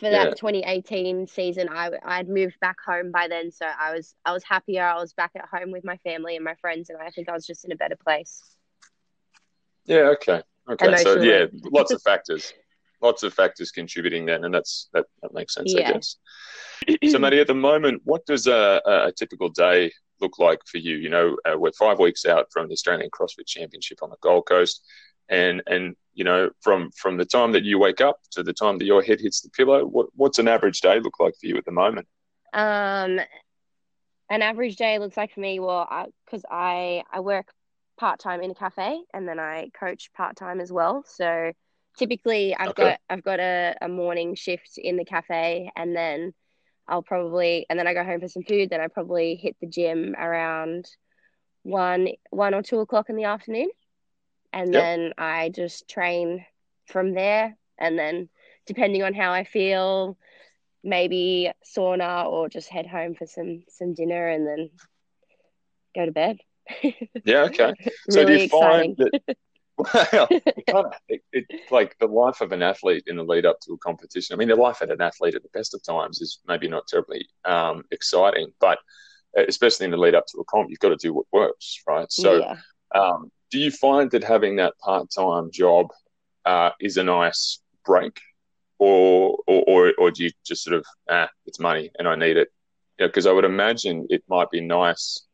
for 0.00 0.10
that 0.10 0.28
yeah. 0.30 0.34
2018 0.34 1.28
season 1.28 1.68
I 1.68 1.92
I'd 2.04 2.28
moved 2.28 2.58
back 2.58 2.78
home 2.84 3.12
by 3.12 3.28
then 3.28 3.52
so 3.52 3.64
I 3.64 3.94
was 3.94 4.12
I 4.24 4.32
was 4.32 4.42
happier 4.42 4.82
I 4.82 4.96
was 4.96 5.12
back 5.12 5.30
at 5.36 5.44
home 5.44 5.70
with 5.70 5.84
my 5.84 5.98
family 5.98 6.34
and 6.34 6.44
my 6.44 6.56
friends 6.56 6.90
and 6.90 6.98
I 7.00 7.10
think 7.10 7.28
I 7.28 7.32
was 7.32 7.46
just 7.46 7.64
in 7.64 7.70
a 7.70 7.76
better 7.76 7.94
place 7.94 8.42
yeah. 9.88 10.12
Okay. 10.20 10.42
Okay. 10.70 10.96
So 10.98 11.20
yeah, 11.20 11.46
lots 11.72 11.92
of 11.92 12.02
factors, 12.02 12.52
lots 13.00 13.22
of 13.22 13.32
factors 13.32 13.70
contributing 13.70 14.26
then, 14.26 14.44
and 14.44 14.54
that's 14.54 14.88
that, 14.92 15.06
that 15.22 15.32
makes 15.32 15.54
sense, 15.54 15.72
yeah. 15.74 15.88
I 15.88 15.92
guess. 15.94 16.16
so, 17.10 17.18
Maddie, 17.18 17.40
at 17.40 17.46
the 17.46 17.54
moment, 17.54 18.02
what 18.04 18.24
does 18.26 18.46
a, 18.46 18.82
a 18.84 19.12
typical 19.16 19.48
day 19.48 19.90
look 20.20 20.38
like 20.38 20.60
for 20.66 20.78
you? 20.78 20.96
You 20.96 21.10
know, 21.10 21.36
uh, 21.44 21.58
we're 21.58 21.72
five 21.72 21.98
weeks 21.98 22.26
out 22.26 22.46
from 22.52 22.68
the 22.68 22.74
Australian 22.74 23.10
CrossFit 23.10 23.46
Championship 23.46 24.02
on 24.02 24.10
the 24.10 24.16
Gold 24.20 24.46
Coast, 24.46 24.84
and 25.28 25.62
and 25.66 25.96
you 26.14 26.24
know, 26.24 26.50
from 26.60 26.90
from 26.92 27.16
the 27.16 27.24
time 27.24 27.52
that 27.52 27.64
you 27.64 27.78
wake 27.78 28.00
up 28.00 28.20
to 28.32 28.42
the 28.42 28.52
time 28.52 28.78
that 28.78 28.84
your 28.84 29.02
head 29.02 29.20
hits 29.20 29.40
the 29.40 29.50
pillow, 29.50 29.84
what 29.84 30.08
what's 30.14 30.38
an 30.38 30.48
average 30.48 30.80
day 30.80 31.00
look 31.00 31.20
like 31.20 31.34
for 31.40 31.46
you 31.46 31.56
at 31.56 31.64
the 31.64 31.72
moment? 31.72 32.06
Um, 32.52 33.20
an 34.30 34.42
average 34.42 34.76
day 34.76 34.98
looks 34.98 35.16
like 35.16 35.32
for 35.32 35.40
me, 35.40 35.60
well, 35.60 35.88
because 36.24 36.44
I, 36.50 37.04
I 37.12 37.18
I 37.18 37.20
work 37.20 37.52
part 37.98 38.20
time 38.20 38.40
in 38.42 38.50
a 38.50 38.54
cafe, 38.54 39.00
and 39.12 39.28
then 39.28 39.38
I 39.38 39.70
coach 39.78 40.10
part 40.16 40.36
time 40.36 40.60
as 40.60 40.72
well. 40.72 41.04
So 41.06 41.52
typically, 41.98 42.54
I've 42.56 42.70
okay. 42.70 42.82
got 42.82 43.00
I've 43.10 43.22
got 43.22 43.40
a, 43.40 43.74
a 43.82 43.88
morning 43.88 44.34
shift 44.34 44.78
in 44.78 44.96
the 44.96 45.04
cafe, 45.04 45.70
and 45.76 45.94
then 45.94 46.32
I'll 46.88 47.02
probably 47.02 47.66
and 47.68 47.78
then 47.78 47.86
I 47.86 47.94
go 47.94 48.04
home 48.04 48.20
for 48.20 48.28
some 48.28 48.42
food. 48.42 48.70
Then 48.70 48.80
I 48.80 48.88
probably 48.88 49.36
hit 49.36 49.56
the 49.60 49.66
gym 49.66 50.14
around 50.18 50.88
one 51.62 52.08
one 52.30 52.54
or 52.54 52.62
two 52.62 52.80
o'clock 52.80 53.10
in 53.10 53.16
the 53.16 53.24
afternoon, 53.24 53.68
and 54.52 54.72
yep. 54.72 54.82
then 54.82 55.12
I 55.18 55.50
just 55.50 55.88
train 55.88 56.44
from 56.86 57.12
there. 57.14 57.56
And 57.78 57.98
then 57.98 58.28
depending 58.66 59.02
on 59.02 59.14
how 59.14 59.32
I 59.32 59.44
feel, 59.44 60.16
maybe 60.82 61.52
sauna 61.64 62.26
or 62.26 62.48
just 62.48 62.68
head 62.68 62.86
home 62.86 63.14
for 63.14 63.26
some 63.26 63.64
some 63.68 63.94
dinner 63.94 64.28
and 64.28 64.46
then 64.46 64.70
go 65.94 66.06
to 66.06 66.12
bed 66.12 66.38
yeah, 67.24 67.44
okay. 67.44 67.74
So 68.10 68.20
really 68.20 68.26
do 68.26 68.32
you 68.32 68.44
exciting. 68.44 68.96
find 68.96 69.10
that 69.26 69.36
well, 69.78 70.28
it 71.08 71.22
it, 71.32 71.46
it's 71.48 71.70
like 71.70 71.96
the 71.98 72.06
life 72.06 72.40
of 72.40 72.52
an 72.52 72.62
athlete 72.62 73.04
in 73.06 73.16
the 73.16 73.24
lead 73.24 73.46
up 73.46 73.60
to 73.60 73.72
a 73.72 73.78
competition. 73.78 74.34
I 74.34 74.36
mean, 74.36 74.48
the 74.48 74.56
life 74.56 74.80
of 74.80 74.90
an 74.90 75.00
athlete 75.00 75.34
at 75.34 75.42
the 75.42 75.48
best 75.52 75.74
of 75.74 75.82
times 75.82 76.20
is 76.20 76.40
maybe 76.46 76.68
not 76.68 76.86
terribly 76.88 77.26
um, 77.44 77.84
exciting, 77.90 78.52
but 78.60 78.78
uh, 79.38 79.44
especially 79.48 79.84
in 79.84 79.90
the 79.90 79.96
lead 79.96 80.14
up 80.14 80.26
to 80.26 80.38
a 80.38 80.44
comp, 80.44 80.70
you've 80.70 80.78
got 80.78 80.90
to 80.90 80.96
do 80.96 81.14
what 81.14 81.26
works, 81.32 81.82
right? 81.86 82.10
So, 82.10 82.38
yeah. 82.38 82.56
um, 82.94 83.30
do 83.50 83.58
you 83.58 83.70
find 83.70 84.10
that 84.10 84.24
having 84.24 84.56
that 84.56 84.78
part 84.78 85.10
time 85.10 85.50
job 85.52 85.88
uh, 86.44 86.70
is 86.80 86.96
a 86.96 87.04
nice 87.04 87.60
break, 87.84 88.20
or, 88.78 89.38
or 89.46 89.64
or 89.66 89.92
or 89.98 90.10
do 90.10 90.24
you 90.24 90.30
just 90.46 90.64
sort 90.64 90.76
of 90.76 90.84
ah, 91.08 91.28
it's 91.46 91.60
money 91.60 91.90
and 91.98 92.08
I 92.08 92.16
need 92.16 92.36
it? 92.36 92.48
Because 92.98 93.24
you 93.24 93.30
know, 93.30 93.32
I 93.32 93.36
would 93.36 93.44
imagine 93.44 94.06
it 94.10 94.24
might 94.28 94.50
be 94.50 94.60
nice 94.60 95.28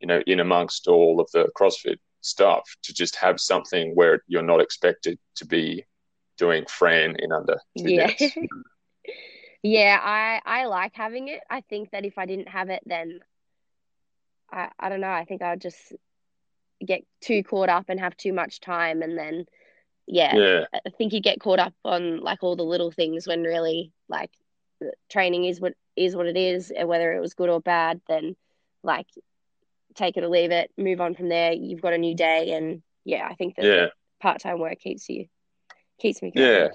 you 0.00 0.06
know, 0.06 0.22
in 0.26 0.40
amongst 0.40 0.88
all 0.88 1.20
of 1.20 1.30
the 1.32 1.48
CrossFit 1.58 1.98
stuff 2.20 2.62
to 2.82 2.94
just 2.94 3.16
have 3.16 3.40
something 3.40 3.94
where 3.94 4.22
you're 4.26 4.42
not 4.42 4.60
expected 4.60 5.18
to 5.36 5.46
be 5.46 5.84
doing 6.38 6.64
Fran 6.66 7.16
in 7.18 7.32
under 7.32 7.58
two 7.78 7.92
yeah. 7.92 8.06
minutes. 8.06 8.36
Yeah, 9.62 9.98
I 10.02 10.40
I 10.44 10.64
like 10.66 10.92
having 10.94 11.28
it. 11.28 11.40
I 11.50 11.60
think 11.60 11.90
that 11.90 12.04
if 12.04 12.16
I 12.16 12.24
didn't 12.24 12.48
have 12.48 12.70
it, 12.70 12.82
then 12.86 13.20
I 14.50 14.70
I 14.78 14.88
don't 14.88 15.00
know. 15.02 15.10
I 15.10 15.24
think 15.26 15.42
I 15.42 15.50
would 15.50 15.60
just 15.60 15.92
get 16.84 17.04
too 17.20 17.42
caught 17.42 17.68
up 17.68 17.86
and 17.88 18.00
have 18.00 18.16
too 18.16 18.32
much 18.32 18.60
time, 18.60 19.02
and 19.02 19.18
then 19.18 19.44
yeah, 20.06 20.34
Yeah, 20.34 20.64
I 20.72 20.90
think 20.96 21.12
you 21.12 21.20
get 21.20 21.40
caught 21.40 21.58
up 21.58 21.74
on 21.84 22.20
like 22.20 22.42
all 22.42 22.56
the 22.56 22.62
little 22.62 22.90
things 22.90 23.26
when 23.26 23.42
really 23.42 23.92
like 24.08 24.30
training 25.10 25.44
is 25.44 25.60
what 25.60 25.74
is 25.94 26.16
what 26.16 26.26
it 26.26 26.38
is, 26.38 26.70
and 26.70 26.88
whether 26.88 27.12
it 27.12 27.20
was 27.20 27.34
good 27.34 27.50
or 27.50 27.60
bad, 27.60 28.00
then 28.08 28.36
like 28.82 29.08
take 29.94 30.16
it 30.16 30.24
or 30.24 30.28
leave 30.28 30.50
it, 30.50 30.70
move 30.76 31.00
on 31.00 31.14
from 31.14 31.28
there. 31.28 31.52
You've 31.52 31.82
got 31.82 31.92
a 31.92 31.98
new 31.98 32.14
day, 32.14 32.52
and 32.52 32.82
yeah, 33.04 33.26
I 33.28 33.34
think 33.34 33.56
that 33.56 33.64
yeah, 33.64 33.86
part 34.20 34.40
time 34.40 34.58
work 34.58 34.78
keeps 34.78 35.08
you 35.08 35.26
keeps 36.00 36.22
me 36.22 36.32
yeah. 36.34 36.68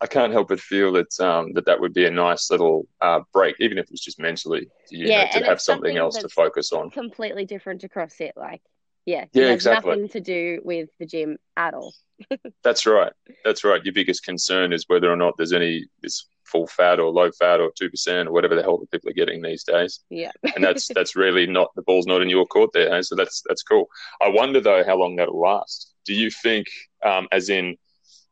I 0.00 0.06
can't 0.06 0.32
help 0.32 0.48
but 0.48 0.60
feel 0.60 0.92
that 0.92 1.18
um, 1.20 1.52
that 1.54 1.64
that 1.66 1.80
would 1.80 1.94
be 1.94 2.04
a 2.04 2.10
nice 2.10 2.50
little 2.50 2.86
uh, 3.00 3.20
break, 3.32 3.56
even 3.60 3.78
if 3.78 3.90
it's 3.90 4.04
just 4.04 4.18
mentally, 4.20 4.68
you 4.90 5.08
Yeah, 5.08 5.24
know, 5.24 5.40
to 5.40 5.46
have 5.46 5.60
something 5.60 5.84
something 5.86 5.96
else 5.96 6.18
to 6.18 6.28
focus 6.28 6.72
on. 6.72 6.90
completely 6.90 7.46
different 7.46 7.80
to 7.82 7.88
CrossFit. 7.88 8.32
Like, 8.36 8.60
yeah, 9.06 9.26
Yeah, 9.32 9.50
exactly. 9.50 9.92
nothing 9.92 10.08
to 10.10 10.20
do 10.20 10.60
with 10.64 10.90
the 10.98 11.06
gym 11.06 11.38
at 11.56 11.74
all. 11.74 11.94
That's 12.62 12.86
right. 12.86 13.12
That's 13.44 13.64
right. 13.64 13.82
Your 13.84 13.94
biggest 13.94 14.24
concern 14.24 14.72
is 14.72 14.84
whether 14.88 15.10
or 15.10 15.16
not 15.16 15.34
there's 15.36 15.52
any 15.52 15.86
this 16.02 16.26
full 16.44 16.66
fat 16.66 17.00
or 17.00 17.10
low 17.10 17.30
fat 17.32 17.60
or 17.60 17.70
two 17.76 17.90
percent 17.90 18.28
or 18.28 18.32
whatever 18.32 18.54
the 18.54 18.62
hell 18.62 18.78
that 18.78 18.90
people 18.90 19.10
are 19.10 19.14
getting 19.14 19.42
these 19.42 19.64
days. 19.64 20.00
Yeah. 20.10 20.30
And 20.54 20.62
that's 20.64 20.88
that's 20.94 21.16
really 21.16 21.46
not 21.46 21.70
the 21.74 21.82
ball's 21.82 22.06
not 22.06 22.22
in 22.22 22.30
your 22.30 22.46
court 22.46 22.70
there. 22.72 22.90
Hey? 22.94 23.02
So 23.02 23.14
that's 23.14 23.42
that's 23.46 23.62
cool. 23.62 23.88
I 24.20 24.28
wonder 24.28 24.60
though 24.60 24.84
how 24.84 24.96
long 24.96 25.16
that'll 25.16 25.40
last. 25.40 25.92
Do 26.04 26.14
you 26.14 26.30
think, 26.30 26.66
um, 27.04 27.28
as 27.32 27.48
in, 27.48 27.76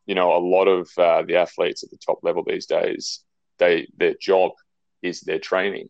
you 0.05 0.15
know, 0.15 0.35
a 0.35 0.39
lot 0.39 0.65
of 0.67 0.89
uh, 0.97 1.23
the 1.23 1.37
athletes 1.37 1.83
at 1.83 1.89
the 1.89 1.97
top 1.97 2.19
level 2.23 2.43
these 2.45 2.65
days, 2.67 3.21
they 3.57 3.87
their 3.97 4.15
job 4.21 4.51
is 5.01 5.21
their 5.21 5.39
training. 5.39 5.89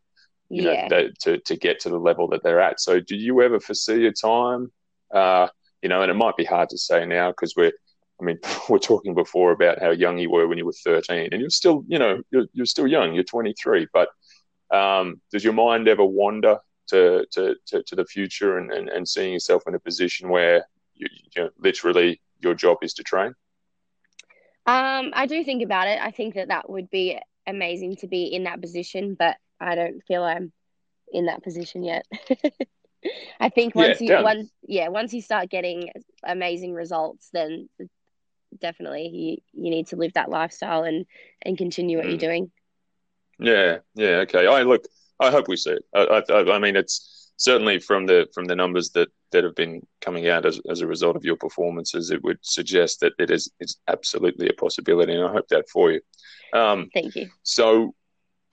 You 0.50 0.64
Yeah. 0.64 0.88
know, 0.88 0.90
that, 0.90 1.20
to 1.22 1.38
to 1.40 1.56
get 1.56 1.80
to 1.82 1.90
the 1.90 2.00
level 2.00 2.28
that 2.30 2.44
they're 2.44 2.62
at. 2.62 2.80
So 2.80 3.00
do 3.00 3.16
you 3.16 3.42
ever 3.42 3.60
foresee 3.60 4.06
a 4.08 4.12
time? 4.12 4.72
Uh, 5.14 5.48
you 5.82 5.90
know, 5.90 6.02
and 6.02 6.10
it 6.10 6.16
might 6.16 6.38
be 6.38 6.46
hard 6.46 6.70
to 6.70 6.78
say 6.78 7.06
now 7.06 7.32
because 7.32 7.56
we're 7.58 7.74
I 8.24 8.26
mean, 8.26 8.40
we're 8.70 8.80
talking 8.80 9.14
before 9.14 9.52
about 9.52 9.82
how 9.82 9.92
young 9.92 10.18
you 10.18 10.32
were 10.32 10.48
when 10.48 10.58
you 10.58 10.66
were 10.66 10.74
13, 10.74 11.30
and 11.32 11.42
you're 11.42 11.50
still, 11.50 11.84
you 11.88 12.00
know, 12.00 12.22
you're, 12.32 12.48
you're 12.54 12.66
still 12.66 12.88
young. 12.88 13.14
You're 13.14 13.24
23, 13.24 13.88
but 13.94 14.10
um, 14.76 15.22
does 15.32 15.44
your 15.44 15.54
mind 15.54 15.88
ever 15.88 16.06
wander 16.06 16.60
to 16.88 17.26
to, 17.32 17.56
to, 17.68 17.84
to 17.84 17.96
the 17.96 18.06
future 18.06 18.58
and, 18.58 18.72
and, 18.72 18.90
and 18.90 19.08
seeing 19.08 19.34
yourself 19.34 19.64
in 19.68 19.76
a 19.76 19.80
position 19.80 20.30
where 20.30 20.66
you, 20.96 21.08
you 21.36 21.44
know, 21.44 21.50
literally 21.60 22.22
your 22.40 22.56
job 22.56 22.78
is 22.82 22.94
to 22.96 23.04
train? 23.04 23.34
Um, 24.66 25.12
I 25.14 25.26
do 25.28 25.44
think 25.44 25.64
about 25.64 25.88
it. 25.88 26.00
I 26.02 26.12
think 26.12 26.36
that 26.36 26.48
that 26.50 26.70
would 26.70 26.90
be 26.90 27.20
amazing 27.46 27.98
to 27.98 28.08
be 28.08 28.26
in 28.26 28.44
that 28.46 28.62
position, 28.62 29.16
but 29.18 29.38
I 29.60 29.76
don't 29.76 30.02
feel 30.08 30.24
I'm 30.24 30.54
in 31.12 31.26
that 31.26 31.44
position 31.44 31.84
yet. 31.84 32.06
I 33.40 33.50
think 33.50 33.76
Yeah, 33.76 33.76
once 33.76 34.00
you 34.00 34.18
once 34.18 34.50
yeah, 34.64 34.88
once 34.88 35.14
you 35.14 35.22
start 35.22 35.50
getting 35.50 35.90
amazing 36.24 36.74
results, 36.74 37.30
then 37.34 37.70
definitely 38.60 39.08
you, 39.08 39.38
you 39.66 39.70
need 39.72 39.88
to 39.88 39.96
live 39.96 40.14
that 40.14 40.30
lifestyle 40.30 40.84
and 40.84 41.06
and 41.42 41.58
continue 41.58 41.98
what 41.98 42.08
you're 42.08 42.18
Mm. 42.18 42.22
doing. 42.22 42.52
Yeah, 43.40 43.78
yeah, 43.96 44.18
okay. 44.22 44.48
I 44.48 44.62
look. 44.64 44.86
I 45.20 45.32
hope 45.32 45.48
we 45.48 45.58
see 45.58 45.72
it. 45.72 45.84
I, 45.94 46.22
I, 46.30 46.56
I 46.56 46.60
mean, 46.60 46.76
it's 46.76 47.32
certainly 47.38 47.80
from 47.80 48.06
the 48.06 48.28
from 48.34 48.46
the 48.46 48.56
numbers 48.56 48.92
that 48.92 49.10
that 49.32 49.44
have 49.44 49.56
been 49.56 49.82
coming 50.02 50.28
out 50.30 50.46
as, 50.46 50.62
as 50.70 50.82
a 50.82 50.88
result 50.88 51.16
of 51.16 51.26
your 51.26 51.36
performances, 51.36 52.12
it 52.12 52.24
would 52.24 52.38
suggest 52.42 53.00
that 53.00 53.14
it 53.20 53.32
is 53.32 53.52
it's 53.60 53.78
absolutely 53.88 54.50
a 54.50 54.54
possibility, 54.54 55.14
and 55.14 55.26
I 55.26 55.32
hope 55.32 55.48
that 55.50 55.68
for 55.70 55.92
you. 55.92 56.02
Um, 56.54 56.90
Thank 56.94 57.16
you. 57.16 57.30
so, 57.42 57.96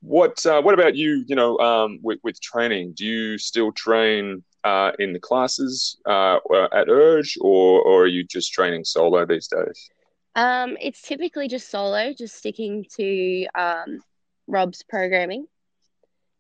what 0.01 0.45
uh, 0.47 0.63
what 0.63 0.75
about 0.75 0.97
you? 0.97 1.25
You 1.27 1.37
know, 1.37 1.59
um, 1.59 1.99
with 2.03 2.19
with 2.23 2.41
training, 2.41 2.95
do 2.97 3.05
you 3.05 3.39
still 3.39 3.73
train 3.73 4.43
uh, 4.65 4.93
in 4.99 5.13
the 5.13 5.21
classes 5.21 5.99
uh, 6.07 6.39
at 6.73 6.89
Urge, 6.89 7.37
or 7.41 7.83
or 7.83 8.03
are 8.05 8.07
you 8.07 8.25
just 8.25 8.53
training 8.53 8.85
solo 8.85 9.27
these 9.27 9.49
days? 9.49 9.91
Um, 10.37 10.77
it's 10.81 11.03
typically 11.03 11.49
just 11.49 11.71
solo, 11.71 12.13
just 12.17 12.37
sticking 12.37 12.87
to 12.97 13.47
um 13.55 14.01
Rob's 14.47 14.83
programming. 14.83 15.47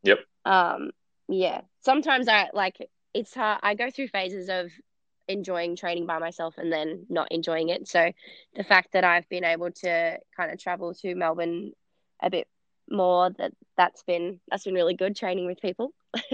Yep. 0.02 0.20
Um, 0.44 0.90
yeah. 1.28 1.62
Sometimes 1.80 2.28
I 2.28 2.48
like 2.52 2.76
it's 3.14 3.34
hard. 3.34 3.60
I 3.62 3.74
go 3.74 3.90
through 3.90 4.08
phases 4.08 4.48
of 4.48 4.70
enjoying 5.28 5.76
training 5.76 6.06
by 6.06 6.18
myself 6.18 6.54
and 6.58 6.72
then 6.72 7.06
not 7.08 7.30
enjoying 7.30 7.68
it. 7.68 7.86
So 7.86 8.10
the 8.56 8.64
fact 8.64 8.92
that 8.94 9.04
I've 9.04 9.28
been 9.28 9.44
able 9.44 9.70
to 9.70 10.18
kind 10.36 10.50
of 10.50 10.58
travel 10.58 10.92
to 10.94 11.14
Melbourne 11.14 11.72
a 12.20 12.30
bit 12.30 12.48
more, 12.90 13.30
that 13.30 13.52
that's 13.76 14.02
been 14.02 14.40
that's 14.48 14.64
been 14.64 14.74
really 14.74 14.94
good 14.94 15.16
training 15.16 15.46
with 15.46 15.60
people. 15.60 15.92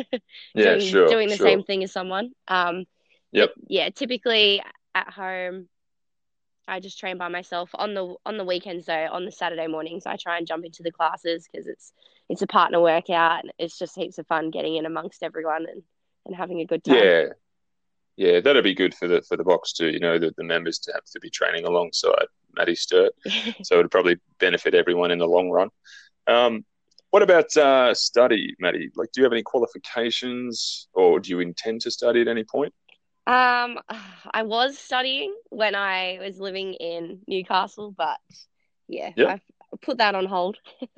Yeah, 0.54 0.76
doing 0.76 0.80
sure, 0.80 1.08
doing 1.08 1.28
the 1.28 1.36
sure. 1.36 1.46
same 1.46 1.62
thing 1.62 1.84
as 1.84 1.92
someone. 1.92 2.32
Um, 2.48 2.86
Yep. 3.32 3.50
yeah, 3.68 3.90
typically 3.90 4.62
at 4.94 5.10
home, 5.10 5.68
I 6.66 6.80
just 6.80 6.98
train 6.98 7.18
by 7.18 7.28
myself 7.28 7.70
on 7.75 7.94
the 7.94 8.14
on 8.25 8.38
the 8.38 8.44
weekends 8.44 8.86
though. 8.86 9.08
On 9.12 9.25
the 9.25 9.30
Saturday 9.30 9.66
mornings, 9.66 10.06
I 10.06 10.16
try 10.16 10.38
and 10.38 10.46
jump 10.46 10.64
into 10.64 10.82
the 10.82 10.90
classes 10.90 11.46
because 11.50 11.66
it's 11.66 11.92
it's 12.28 12.42
a 12.42 12.46
partner 12.46 12.80
workout 12.80 13.42
and 13.42 13.52
it's 13.58 13.78
just 13.78 13.94
heaps 13.94 14.18
of 14.18 14.26
fun 14.26 14.50
getting 14.50 14.76
in 14.76 14.86
amongst 14.86 15.22
everyone 15.22 15.66
and, 15.70 15.82
and 16.25 16.34
having 16.34 16.60
a 16.60 16.66
good 16.66 16.82
time. 16.82 17.04
Yeah, 17.04 17.25
yeah, 18.16 18.40
that'd 18.40 18.64
be 18.64 18.75
good 18.75 18.94
for 18.94 19.06
the 19.06 19.22
for 19.22 19.36
the 19.36 19.44
box 19.44 19.72
too. 19.72 19.90
You 19.90 20.00
know, 20.00 20.18
the, 20.18 20.32
the 20.36 20.44
members 20.44 20.78
to 20.80 20.92
have 20.92 21.04
to 21.12 21.20
be 21.20 21.30
training 21.30 21.66
alongside 21.66 22.26
Maddie 22.56 22.75
Sturt, 22.75 23.12
so 23.62 23.78
it'd 23.78 23.90
probably 23.90 24.16
benefit 24.40 24.75
everyone 24.75 25.10
in 25.10 25.18
the 25.18 25.28
long 25.28 25.50
run. 25.50 25.68
Um, 26.26 26.64
what 27.11 27.23
about 27.23 27.56
uh, 27.56 27.95
study, 27.95 28.54
Maddie? 28.59 28.90
Like, 28.97 29.11
do 29.12 29.21
you 29.21 29.25
have 29.25 29.33
any 29.33 29.42
qualifications, 29.42 30.88
or 30.92 31.21
do 31.21 31.30
you 31.30 31.40
intend 31.40 31.80
to 31.83 31.90
study 31.90 32.21
at 32.21 32.28
any 32.28 32.45
point? 32.45 32.75
Um, 33.26 33.78
I 34.33 34.42
was 34.42 34.78
studying 34.78 35.35
when 35.50 35.75
I 35.75 36.18
was 36.21 36.38
living 36.38 36.75
in 36.75 37.21
Newcastle, 37.26 37.92
but 37.97 38.18
yeah, 38.88 39.11
Yep. 39.16 39.28
I've 39.28 39.80
put 39.80 39.99
that 39.99 40.14
on 40.14 40.26
hold. 40.26 40.59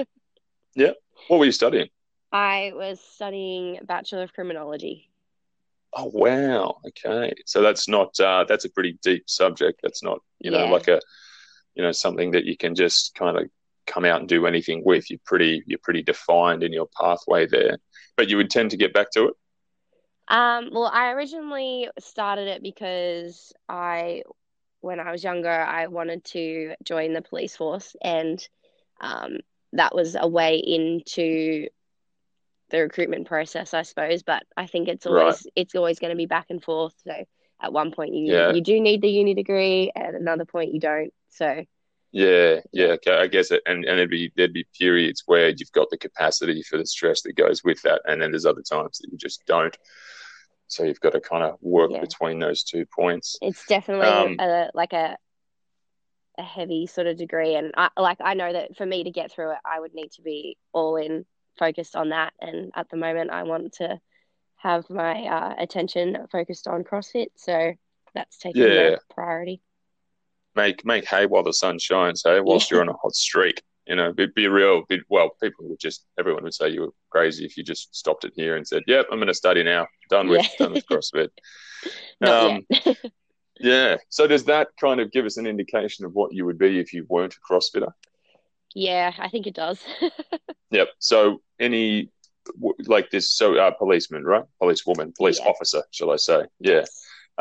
Yeah, 0.75 0.93
what 1.27 1.39
were 1.39 1.45
you 1.47 1.53
studying? 1.53 1.89
I 2.31 2.73
was 2.75 3.01
studying 3.01 3.81
Bachelor 3.85 4.23
of 4.23 4.33
Criminology. 4.33 5.09
Oh 5.93 6.11
wow, 6.13 6.77
okay. 6.87 7.33
So 7.47 7.63
that's 7.63 7.89
not 7.89 8.19
uh, 8.21 8.45
that's 8.47 8.65
a 8.65 8.71
pretty 8.71 8.99
deep 9.03 9.29
subject. 9.29 9.81
That's 9.83 10.03
not 10.05 10.21
you 10.39 10.51
know 10.51 10.65
Yeah. 10.67 10.71
like 10.71 10.87
a 10.89 11.01
you 11.75 11.83
know 11.83 11.91
something 11.93 12.33
that 12.33 12.45
you 12.45 12.57
can 12.57 12.75
just 12.75 13.15
kind 13.15 13.37
of 13.39 13.49
come 13.89 14.05
out 14.07 14.21
and 14.21 14.29
do 14.29 14.47
anything 14.47 14.83
with. 14.85 15.11
You're 15.11 15.21
pretty 15.27 15.65
you're 15.67 15.81
pretty 15.83 16.05
defined 16.05 16.63
in 16.65 16.73
your 16.73 16.89
pathway 17.01 17.47
there. 17.49 17.79
But 18.17 18.29
you 18.31 18.39
would 18.39 18.51
tend 18.51 18.71
to 18.73 18.79
get 18.79 18.95
back 18.95 19.11
to 19.13 19.29
it. 19.29 19.35
Um, 20.29 20.71
well, 20.73 20.91
I 20.93 21.13
originally 21.13 21.89
started 22.01 22.49
it 22.49 22.63
because 22.63 23.53
I, 23.69 24.23
when 24.81 25.01
I 25.01 25.11
was 25.13 25.25
younger, 25.25 25.51
I 25.51 25.87
wanted 25.87 26.25
to 26.27 26.75
join 26.85 27.15
the 27.15 27.23
police 27.23 27.57
force, 27.57 27.97
and 28.03 28.47
um, 29.01 29.39
that 29.73 29.95
was 29.95 30.17
a 30.21 30.29
way 30.29 30.57
into 30.59 31.69
the 32.71 32.81
recruitment 32.81 33.27
process, 33.27 33.75
I 33.75 33.83
suppose. 33.83 34.23
But 34.23 34.45
I 34.57 34.67
think 34.67 34.89
it's 34.89 35.07
Right. 35.07 35.23
always 35.23 35.47
it's 35.57 35.75
always 35.75 35.99
going 35.99 36.11
to 36.13 36.17
be 36.17 36.27
back 36.27 36.47
and 36.51 36.63
forth. 36.63 36.95
So 37.05 37.13
at 37.61 37.73
one 37.73 37.93
point 37.93 38.15
you 38.15 38.35
Yeah. 38.35 38.53
you 38.53 38.63
do 38.63 38.81
need 38.81 39.03
the 39.03 39.11
uni 39.11 39.35
degree, 39.35 39.91
at 39.97 40.15
another 40.15 40.45
point 40.45 40.75
you 40.75 40.81
don't. 40.81 41.13
So 41.31 41.65
Yeah, 42.11 42.61
yeah, 42.73 42.87
okay. 42.97 43.15
I 43.17 43.27
guess 43.27 43.51
it, 43.51 43.63
and 43.67 43.85
and 43.85 43.99
there'd 43.99 44.09
be 44.11 44.33
there'd 44.37 44.53
be 44.53 44.67
periods 44.79 45.23
where 45.27 45.51
you've 45.51 45.73
got 45.73 45.91
the 45.91 45.99
capacity 45.99 46.63
for 46.63 46.79
the 46.79 46.87
stress 46.87 47.23
that 47.23 47.37
goes 47.37 47.63
with 47.63 47.83
that, 47.83 48.01
and 48.07 48.21
then 48.21 48.31
there's 48.31 48.47
other 48.47 48.63
times 48.63 48.99
that 48.99 49.11
you 49.13 49.19
just 49.19 49.45
don't. 49.47 49.77
So 50.69 50.85
you've 50.85 51.01
got 51.01 51.13
to 51.13 51.21
kind 51.21 51.45
of 51.45 51.57
work 51.61 51.91
Yeah. 51.93 52.01
between 52.01 52.39
those 52.39 52.63
two 52.63 52.87
points. 52.95 53.39
it's 53.43 53.65
definitely 53.67 54.09
Um, 54.09 54.37
a 54.39 54.71
like 54.75 54.93
a 54.93 55.17
a 56.39 56.43
heavy 56.43 56.87
sort 56.87 57.07
of 57.09 57.17
degree 57.17 57.57
and 57.57 57.73
I 57.77 57.91
like 57.97 58.19
I 58.21 58.35
know 58.35 58.53
that 58.53 58.77
for 58.77 58.87
me 58.87 59.05
to 59.05 59.11
get 59.11 59.33
through 59.33 59.53
it 59.53 59.59
I 59.65 59.81
would 59.81 59.93
need 59.93 60.13
to 60.13 60.23
be 60.23 60.57
all 60.73 60.97
in 60.97 61.27
focused 61.59 61.97
on 61.97 62.11
that 62.11 62.33
and 62.41 62.71
at 62.77 62.89
the 62.91 62.97
moment 62.97 63.31
I 63.33 63.43
want 63.43 63.73
to 63.75 63.99
have 64.57 64.89
my 64.89 65.25
uh, 65.27 65.55
attention 65.59 66.17
focused 66.31 66.69
on 66.69 66.85
CrossFit 66.85 67.29
so 67.37 67.73
that's 68.15 68.39
taking 68.39 68.63
Yeah. 68.63 68.91
the 68.91 68.99
priority 69.15 69.61
Make 70.59 70.85
make 70.85 71.07
hay 71.09 71.27
while 71.27 71.45
the 71.45 71.53
sun 71.53 71.79
shines, 71.79 72.23
hey, 72.27 72.41
whilst 72.41 72.69
Yeah. 72.71 72.77
you're 72.77 72.83
on 72.83 72.89
a 72.89 72.99
hot 73.03 73.15
streak. 73.15 73.63
You 73.87 73.95
know, 73.97 74.13
be, 74.13 74.27
be 74.35 74.49
real. 74.49 74.83
Be, 74.89 74.99
well, 75.09 75.31
people 75.43 75.67
would 75.69 75.79
just 75.79 76.05
everyone 76.19 76.43
would 76.43 76.53
say 76.61 76.69
you 76.69 76.81
were 76.83 76.95
crazy 77.11 77.45
if 77.45 77.57
you 77.57 77.63
just 77.63 77.95
stopped 77.95 78.25
it 78.25 78.33
here 78.35 78.57
and 78.57 78.67
said, 78.67 78.83
"Yep, 78.89 79.07
I'm 79.11 79.19
going 79.19 79.29
to 79.29 79.35
study 79.45 79.63
now. 79.63 79.87
Done 80.11 80.29
with 80.29 80.43
Yeah. 80.43 80.57
done 80.67 80.73
with 80.73 80.85
CrossFit." 80.91 81.29
Um, 82.21 82.67
Yeah. 83.61 83.97
So 84.09 84.27
does 84.27 84.45
that 84.47 84.69
kind 84.81 84.99
of 85.01 85.13
give 85.13 85.27
us 85.27 85.37
an 85.37 85.47
indication 85.47 86.05
of 86.05 86.13
what 86.15 86.33
you 86.35 86.45
would 86.47 86.59
be 86.59 86.81
if 86.81 86.93
you 86.93 87.07
weren't 87.09 87.35
a 87.35 87.41
CrossFitter? 87.53 87.93
yeah 88.75 89.13
I 89.19 89.29
think 89.31 89.47
it 89.47 89.55
does 89.55 89.81
Yep. 90.71 90.89
So 90.99 91.41
any 91.59 92.11
like 92.95 93.11
this, 93.11 93.31
so 93.31 93.47
uh, 93.57 93.71
policeman, 93.71 94.25
right? 94.25 94.45
Policewoman, 94.61 95.13
police 95.17 95.39
Yeah. 95.41 95.51
officer, 95.51 95.83
shall 95.93 96.11
I 96.11 96.17
say? 96.17 96.41
Yeah. 96.61 96.85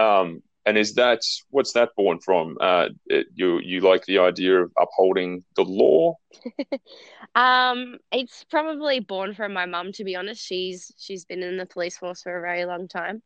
Um, 0.06 0.44
and 0.68 0.78
is 0.78 0.96
that 0.96 1.22
what's 1.50 1.72
that 1.74 1.92
born 1.96 2.20
from? 2.20 2.58
Uh, 2.60 2.90
it, 3.06 3.28
you 3.34 3.60
you 3.60 3.80
like 3.80 4.06
the 4.06 4.20
idea 4.20 4.62
of 4.62 4.72
upholding 4.78 5.46
the 5.56 5.64
law? 5.64 6.18
um, 7.36 7.98
it's 8.12 8.44
probably 8.50 9.00
born 9.00 9.34
from 9.34 9.54
my 9.54 9.66
mum. 9.66 9.94
To 9.94 10.04
be 10.04 10.18
honest, 10.18 10.46
she's 10.46 10.92
she's 10.98 11.24
been 11.24 11.42
in 11.42 11.56
the 11.56 11.66
police 11.66 11.98
force 11.98 12.22
for 12.22 12.38
a 12.38 12.42
very 12.42 12.66
long 12.66 12.90
time. 12.90 13.24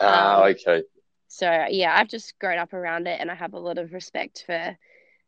Ah, 0.00 0.36
um, 0.36 0.50
okay. 0.50 0.84
So 1.26 1.66
yeah, 1.68 1.92
I've 1.98 2.08
just 2.08 2.38
grown 2.38 2.58
up 2.58 2.72
around 2.72 3.08
it, 3.08 3.20
and 3.20 3.32
I 3.32 3.34
have 3.34 3.54
a 3.54 3.58
lot 3.58 3.78
of 3.78 3.92
respect 3.92 4.44
for 4.46 4.78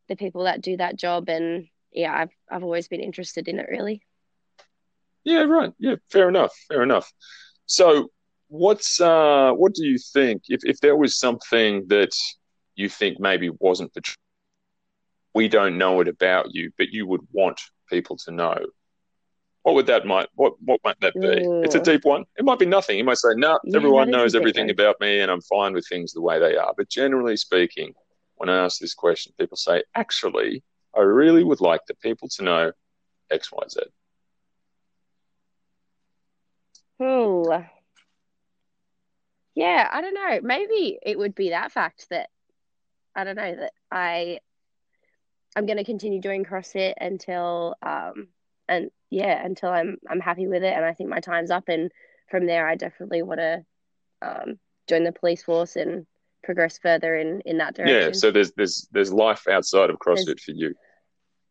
the 0.09 0.17
people 0.17 0.45
that 0.45 0.61
do 0.61 0.77
that 0.77 0.95
job, 0.95 1.29
and 1.29 1.67
yeah, 1.91 2.15
I've 2.15 2.33
I've 2.49 2.63
always 2.63 2.87
been 2.87 3.01
interested 3.01 3.49
in 3.49 3.59
it. 3.59 3.67
Really. 3.69 4.01
Yeah. 5.25 5.43
Right. 5.43 5.73
Yeah. 5.81 5.97
Fair 6.09 6.29
enough. 6.29 6.55
Fair 6.69 6.85
enough. 6.85 7.13
So 7.67 8.13
what's 8.49 9.01
uh, 9.01 9.53
what 9.53 9.75
do 9.75 9.87
you 9.87 9.99
think 9.99 10.43
if 10.49 10.61
if 10.65 10.81
there 10.81 10.97
was 10.97 11.19
something 11.19 11.87
that 11.89 12.15
you 12.75 12.89
think 12.89 13.21
maybe 13.21 13.51
wasn't 13.61 13.93
the 13.95 14.01
truth, 14.01 14.17
we 15.35 15.49
don't 15.49 15.79
know 15.79 16.01
it 16.01 16.09
about 16.09 16.55
you, 16.55 16.71
but 16.79 16.89
you 16.89 17.07
would 17.07 17.21
want 17.33 17.61
people 17.89 18.17
to 18.17 18.31
know? 18.31 18.57
What 19.63 19.75
would 19.75 19.87
that 19.87 20.07
might 20.07 20.29
what 20.35 20.55
what 20.65 20.81
might 20.85 21.01
that 21.01 21.15
be? 21.15 21.27
Ooh. 21.27 21.63
It's 21.63 21.75
a 21.75 21.81
deep 21.81 22.05
one. 22.05 22.25
It 22.39 22.45
might 22.45 22.59
be 22.59 22.67
nothing. 22.67 22.97
You 22.97 23.05
might 23.05 23.19
say, 23.19 23.31
"No, 23.35 23.53
nah, 23.53 23.59
yeah, 23.65 23.77
everyone 23.77 24.11
knows 24.11 24.35
everything 24.35 24.71
about 24.71 25.01
me, 25.01 25.21
and 25.21 25.31
I'm 25.31 25.43
fine 25.43 25.75
with 25.75 25.87
things 25.87 26.13
the 26.13 26.23
way 26.23 26.39
they 26.39 26.57
are." 26.57 26.73
But 26.77 26.89
generally 26.89 27.37
speaking, 27.37 27.95
when 28.37 28.49
I 28.49 28.65
ask 28.65 28.81
this 28.81 28.95
question, 28.95 29.35
people 29.39 29.57
say, 29.57 29.83
"Actually, 29.95 30.63
I 30.97 31.01
really 31.01 31.45
would 31.45 31.61
like 31.61 31.83
the 31.87 31.95
people 31.97 32.29
to 32.29 32.43
know 32.43 32.73
XYZ. 33.31 33.71
Z." 33.71 33.81
Ooh, 37.03 37.45
yeah, 39.59 39.89
I 39.91 40.01
don't 40.03 40.15
know. 40.15 40.39
Maybe 40.41 41.01
it 41.03 41.19
would 41.19 41.35
be 41.35 41.51
that 41.51 41.73
fact 41.73 42.07
that 42.11 42.31
I 43.17 43.25
don't 43.25 43.35
know 43.35 43.57
that 43.57 43.73
I 43.91 44.39
I'm 45.57 45.67
going 45.67 45.79
to 45.79 45.85
continue 45.85 46.21
doing 46.21 46.45
CrossFit 46.45 46.95
until 47.01 47.75
um 47.83 48.29
and 48.69 48.93
yeah 49.11 49.45
until 49.45 49.71
I'm 49.71 49.99
I'm 50.09 50.21
happy 50.21 50.47
with 50.47 50.63
it 50.63 50.73
and 50.73 50.85
I 50.85 50.95
think 50.95 51.11
my 51.11 51.19
time's 51.19 51.51
up 51.51 51.65
and 51.69 51.91
from 52.31 52.47
there 52.47 52.69
I 52.69 52.77
definitely 52.77 53.23
want 53.23 53.41
to 53.41 53.65
um 54.23 54.61
join 54.89 55.03
the 55.03 55.11
police 55.11 55.43
force 55.43 55.75
and 55.75 56.07
progress 56.45 56.79
further 56.79 57.17
in 57.17 57.41
in 57.41 57.59
that 57.59 57.75
direction. 57.75 58.11
Yeah, 58.11 58.13
so 58.13 58.31
there's 58.31 58.53
there's 58.53 58.87
there's 58.93 59.13
life 59.13 59.49
outside 59.51 59.91
of 59.91 59.97
CrossFit 59.99 60.27
there's, 60.27 60.45
for 60.45 60.53
you. 60.53 60.75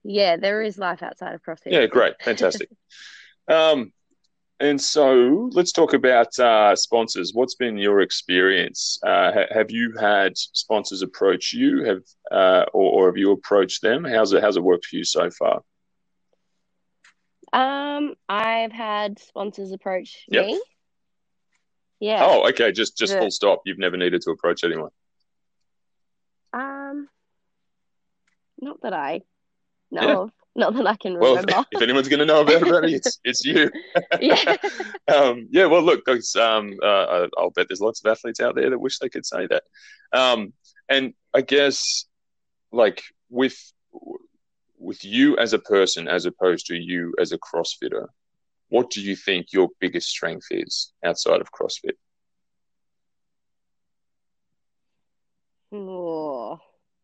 Yeah, 0.05 0.37
there 0.37 0.61
is 0.61 0.77
life 0.77 1.03
outside 1.03 1.35
of 1.35 1.43
CrossFit. 1.43 1.73
Yeah, 1.73 1.87
great, 1.87 2.13
fantastic. 2.21 2.69
um, 3.49 3.91
and 4.59 4.81
so 4.81 5.49
let's 5.53 5.71
talk 5.71 5.93
about 5.93 6.37
uh, 6.39 6.75
sponsors. 6.75 7.33
What's 7.33 7.55
been 7.55 7.77
your 7.77 8.01
experience? 8.01 8.99
Uh, 9.05 9.31
ha- 9.31 9.53
have 9.53 9.69
you 9.69 9.93
had 9.99 10.37
sponsors 10.37 11.03
approach 11.03 11.53
you, 11.53 11.83
have 11.83 12.01
uh, 12.31 12.65
or, 12.73 13.03
or, 13.03 13.05
have 13.07 13.17
you 13.17 13.31
approached 13.31 13.81
them? 13.81 14.03
How's 14.03 14.33
it 14.33 14.41
how's 14.41 14.57
it 14.57 14.63
worked 14.63 14.85
for 14.85 14.95
you 14.95 15.03
so 15.03 15.29
far? 15.29 15.61
Um, 17.53 18.15
I've 18.27 18.71
had 18.71 19.19
sponsors 19.19 19.71
approach 19.71 20.25
yep. 20.27 20.47
me. 20.47 20.61
Yeah. 21.99 22.25
Oh, 22.25 22.49
okay. 22.49 22.71
Just 22.71 22.97
just 22.97 23.13
the... 23.13 23.19
full 23.19 23.31
stop. 23.31 23.61
You've 23.65 23.79
never 23.79 23.97
needed 23.97 24.21
to 24.23 24.31
approach 24.31 24.63
anyone. 24.63 24.91
Um, 26.53 27.07
not 28.59 28.81
that 28.81 28.93
I 28.93 29.21
know 29.91 30.25
yeah. 30.25 30.46
Not 30.57 30.73
that 30.73 30.87
I 30.87 30.95
can 30.95 31.13
remember. 31.13 31.53
Well, 31.53 31.65
if 31.71 31.81
anyone's 31.83 32.09
going 32.09 32.19
to 32.19 32.25
know 32.25 32.41
about 32.41 32.83
it, 32.83 32.91
it's 32.91 33.19
it's 33.23 33.45
you. 33.45 33.71
yeah. 34.19 34.57
um, 35.07 35.47
yeah. 35.51 35.67
Well, 35.67 35.83
look, 35.83 36.07
um, 36.35 36.75
uh, 36.83 37.27
I'll 37.37 37.51
bet 37.51 37.67
there's 37.69 37.79
lots 37.79 38.03
of 38.03 38.11
athletes 38.11 38.39
out 38.39 38.55
there 38.55 38.71
that 38.71 38.79
wish 38.79 38.97
they 38.97 39.07
could 39.07 39.25
say 39.25 39.47
that. 39.47 39.63
Um, 40.11 40.53
and 40.89 41.13
I 41.33 41.41
guess, 41.41 42.05
like 42.71 43.03
with 43.29 43.55
with 44.79 45.05
you 45.05 45.37
as 45.37 45.53
a 45.53 45.59
person, 45.59 46.07
as 46.07 46.25
opposed 46.25 46.65
to 46.67 46.75
you 46.75 47.13
as 47.19 47.31
a 47.31 47.37
CrossFitter, 47.37 48.07
what 48.69 48.89
do 48.89 49.01
you 49.01 49.15
think 49.15 49.53
your 49.53 49.69
biggest 49.79 50.07
strength 50.09 50.47
is 50.49 50.91
outside 51.05 51.39
of 51.39 51.51
CrossFit? 51.51 51.97
Oh, 55.71 56.58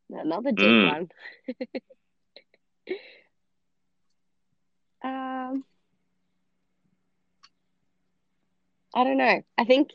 another 0.10 0.51
deep 0.51 0.65
mm. 0.65 0.91
one. 0.91 1.10
Um, 5.04 5.65
I 8.93 9.03
don't 9.03 9.17
know. 9.17 9.41
I 9.58 9.65
think 9.65 9.89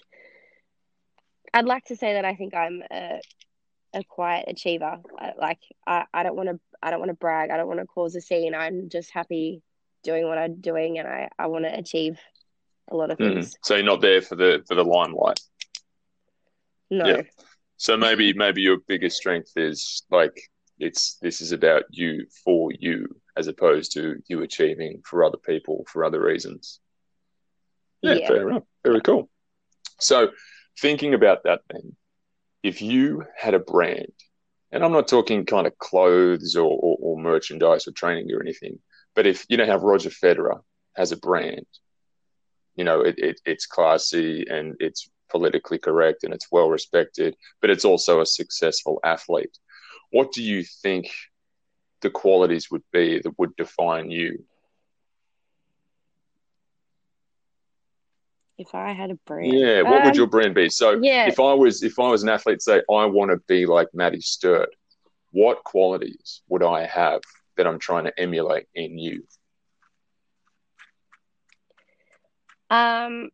I'd 1.52 1.64
like 1.64 1.84
to 1.86 1.96
say 1.96 2.14
that 2.14 2.24
I 2.24 2.34
think 2.34 2.54
I'm 2.54 2.82
a, 2.90 3.20
a 3.94 4.04
quiet 4.04 4.46
achiever. 4.48 4.98
Like 5.38 5.60
I, 5.86 6.04
I 6.12 6.22
don't 6.22 6.36
want 6.36 6.48
to 6.48 6.60
I 6.82 6.90
don't 6.90 7.00
want 7.00 7.10
to 7.10 7.16
brag. 7.16 7.50
I 7.50 7.56
don't 7.56 7.68
want 7.68 7.80
to 7.80 7.86
cause 7.86 8.14
a 8.16 8.20
scene. 8.20 8.54
I'm 8.54 8.88
just 8.88 9.10
happy 9.10 9.62
doing 10.04 10.26
what 10.26 10.38
I'm 10.38 10.60
doing, 10.60 10.98
and 10.98 11.08
I, 11.08 11.28
I 11.38 11.46
want 11.46 11.64
to 11.64 11.76
achieve 11.76 12.18
a 12.90 12.96
lot 12.96 13.10
of 13.10 13.18
mm-hmm. 13.18 13.34
things. 13.34 13.54
Mm. 13.54 13.56
So 13.64 13.74
you're 13.74 13.84
not 13.84 14.00
there 14.00 14.22
for 14.22 14.36
the 14.36 14.64
for 14.66 14.74
the 14.74 14.84
limelight. 14.84 15.40
No. 16.90 17.06
Yeah. 17.06 17.22
So 17.76 17.96
maybe 17.96 18.32
maybe 18.32 18.62
your 18.62 18.78
biggest 18.86 19.16
strength 19.16 19.52
is 19.56 20.04
like 20.10 20.40
it's 20.78 21.16
this 21.20 21.40
is 21.40 21.52
about 21.52 21.84
you 21.90 22.26
for 22.44 22.70
you 22.78 23.08
as 23.36 23.46
opposed 23.46 23.92
to 23.92 24.16
you 24.28 24.42
achieving 24.42 25.00
for 25.04 25.24
other 25.24 25.38
people 25.38 25.84
for 25.88 26.04
other 26.04 26.20
reasons. 26.20 26.80
Yeah, 28.02 28.14
yeah. 28.14 28.28
fair 28.28 28.48
enough. 28.48 28.64
Very 28.84 29.00
cool. 29.00 29.28
So, 30.00 30.30
thinking 30.80 31.14
about 31.14 31.44
that, 31.44 31.60
then, 31.70 31.96
if 32.62 32.82
you 32.82 33.24
had 33.36 33.54
a 33.54 33.58
brand, 33.58 34.12
and 34.70 34.84
I'm 34.84 34.92
not 34.92 35.08
talking 35.08 35.46
kind 35.46 35.66
of 35.66 35.78
clothes 35.78 36.56
or, 36.56 36.70
or, 36.70 36.96
or 37.00 37.20
merchandise 37.20 37.88
or 37.88 37.92
training 37.92 38.30
or 38.32 38.40
anything, 38.40 38.78
but 39.14 39.26
if 39.26 39.44
you 39.48 39.56
know 39.56 39.66
how 39.66 39.78
Roger 39.78 40.10
Federer 40.10 40.60
has 40.96 41.12
a 41.12 41.16
brand, 41.16 41.66
you 42.76 42.84
know, 42.84 43.00
it, 43.00 43.18
it, 43.18 43.40
it's 43.44 43.66
classy 43.66 44.46
and 44.48 44.76
it's 44.78 45.10
politically 45.30 45.78
correct 45.78 46.24
and 46.24 46.32
it's 46.32 46.48
well 46.50 46.68
respected, 46.68 47.34
but 47.60 47.70
it's 47.70 47.84
also 47.84 48.20
a 48.20 48.26
successful 48.26 49.00
athlete. 49.04 49.56
What 50.10 50.32
do 50.32 50.42
you 50.42 50.64
think 50.82 51.10
the 52.00 52.10
qualities 52.10 52.70
would 52.70 52.84
be 52.92 53.20
that 53.20 53.38
would 53.38 53.56
define 53.56 54.10
you? 54.10 54.44
If 58.58 58.74
I 58.74 58.92
had 58.92 59.10
a 59.10 59.14
brand, 59.14 59.52
yeah, 59.52 59.82
what 59.82 60.00
um, 60.00 60.04
would 60.04 60.16
your 60.16 60.26
brand 60.26 60.54
be? 60.54 60.68
So, 60.68 60.98
yeah. 61.00 61.28
if 61.28 61.38
I 61.38 61.54
was 61.54 61.82
if 61.82 61.98
I 61.98 62.08
was 62.08 62.24
an 62.24 62.28
athlete, 62.28 62.60
say 62.60 62.82
I 62.90 63.04
want 63.04 63.30
to 63.30 63.38
be 63.46 63.66
like 63.66 63.88
Maddie 63.94 64.20
Sturt, 64.20 64.70
what 65.30 65.62
qualities 65.62 66.42
would 66.48 66.64
I 66.64 66.86
have 66.86 67.20
that 67.56 67.66
I'm 67.66 67.78
trying 67.78 68.04
to 68.04 68.20
emulate 68.20 68.66
in 68.74 68.98
you? 68.98 69.24
Um, 72.70 73.30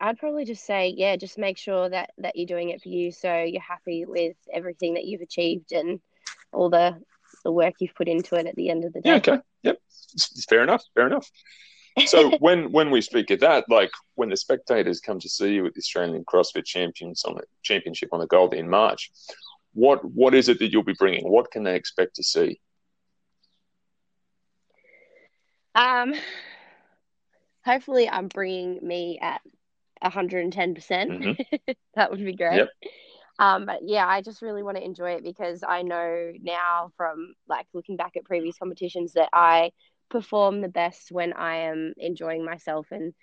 I'd 0.00 0.18
probably 0.18 0.44
just 0.44 0.66
say, 0.66 0.92
yeah, 0.96 1.16
just 1.16 1.38
make 1.38 1.56
sure 1.56 1.88
that 1.88 2.10
that 2.18 2.36
you're 2.36 2.46
doing 2.46 2.70
it 2.70 2.82
for 2.82 2.88
you, 2.88 3.12
so 3.12 3.42
you're 3.42 3.62
happy 3.62 4.04
with 4.04 4.36
everything 4.52 4.94
that 4.94 5.04
you've 5.04 5.22
achieved 5.22 5.72
and 5.72 6.00
all 6.52 6.68
the 6.68 7.00
the 7.44 7.52
work 7.52 7.74
you've 7.78 7.94
put 7.94 8.08
into 8.08 8.34
it 8.36 8.46
at 8.46 8.56
the 8.56 8.70
end 8.70 8.84
of 8.84 8.92
the 8.92 9.00
day. 9.00 9.10
Yeah, 9.10 9.16
okay. 9.16 9.38
Yep. 9.62 9.78
Fair 10.48 10.62
enough. 10.62 10.84
Fair 10.94 11.06
enough. 11.06 11.30
So 12.06 12.30
when 12.40 12.72
when 12.72 12.90
we 12.90 13.00
speak 13.00 13.30
of 13.30 13.40
that, 13.40 13.64
like 13.68 13.90
when 14.14 14.28
the 14.28 14.36
spectators 14.36 15.00
come 15.00 15.20
to 15.20 15.28
see 15.28 15.54
you 15.54 15.66
at 15.66 15.74
the 15.74 15.78
Australian 15.78 16.24
CrossFit 16.24 16.64
Champions 16.64 17.24
on 17.24 17.34
the 17.34 17.42
Championship 17.62 18.10
on 18.12 18.20
the 18.20 18.26
Gold 18.26 18.54
in 18.54 18.68
March, 18.68 19.10
what 19.72 20.04
what 20.04 20.34
is 20.34 20.48
it 20.48 20.58
that 20.58 20.70
you'll 20.70 20.82
be 20.82 20.94
bringing? 20.98 21.28
What 21.28 21.50
can 21.50 21.62
they 21.62 21.76
expect 21.76 22.16
to 22.16 22.22
see? 22.22 22.60
Um, 25.74 26.14
hopefully, 27.64 28.08
I'm 28.08 28.28
bringing 28.28 28.86
me 28.86 29.18
at 29.20 29.40
110. 30.00 30.74
percent 30.74 31.10
mm-hmm. 31.10 31.72
That 31.94 32.10
would 32.10 32.24
be 32.24 32.34
great. 32.34 32.56
Yep. 32.56 32.68
Um, 33.40 33.66
but 33.66 33.80
yeah, 33.82 34.06
I 34.06 34.22
just 34.22 34.42
really 34.42 34.62
want 34.62 34.76
to 34.76 34.84
enjoy 34.84 35.12
it 35.12 35.24
because 35.24 35.64
I 35.66 35.82
know 35.82 36.32
now 36.40 36.92
from 36.96 37.34
like 37.48 37.66
looking 37.74 37.96
back 37.96 38.16
at 38.16 38.24
previous 38.24 38.56
competitions 38.56 39.14
that 39.14 39.28
I 39.32 39.72
perform 40.10 40.60
the 40.60 40.68
best 40.68 41.10
when 41.10 41.32
I 41.32 41.68
am 41.68 41.94
enjoying 41.98 42.44
myself 42.44 42.86
and 42.90 43.14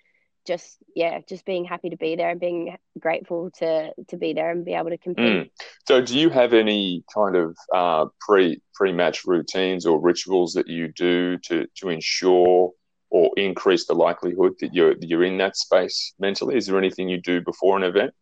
just 0.46 0.78
yeah, 0.94 1.20
just 1.28 1.44
being 1.44 1.64
happy 1.64 1.90
to 1.90 1.96
be 1.96 2.16
there 2.16 2.30
and 2.30 2.40
being 2.40 2.76
grateful 2.98 3.50
to 3.58 3.92
to 4.08 4.16
be 4.16 4.32
there 4.32 4.50
and 4.50 4.64
be 4.64 4.74
able 4.74 4.90
to 4.90 4.98
compete. 4.98 5.24
Mm. 5.24 5.50
So, 5.86 6.02
do 6.02 6.18
you 6.18 6.30
have 6.30 6.52
any 6.52 7.04
kind 7.14 7.36
of 7.36 7.56
uh, 7.72 8.06
pre 8.20 8.60
pre 8.74 8.92
match 8.92 9.24
routines 9.24 9.86
or 9.86 10.00
rituals 10.00 10.54
that 10.54 10.68
you 10.68 10.88
do 10.88 11.38
to 11.38 11.66
to 11.76 11.88
ensure 11.88 12.72
or 13.10 13.30
increase 13.36 13.86
the 13.86 13.94
likelihood 13.94 14.54
that 14.60 14.74
you're 14.74 14.94
that 14.94 15.08
you're 15.08 15.24
in 15.24 15.38
that 15.38 15.56
space 15.56 16.14
mentally? 16.18 16.56
Is 16.56 16.66
there 16.66 16.78
anything 16.78 17.08
you 17.08 17.20
do 17.20 17.40
before 17.40 17.76
an 17.76 17.84
event? 17.84 18.12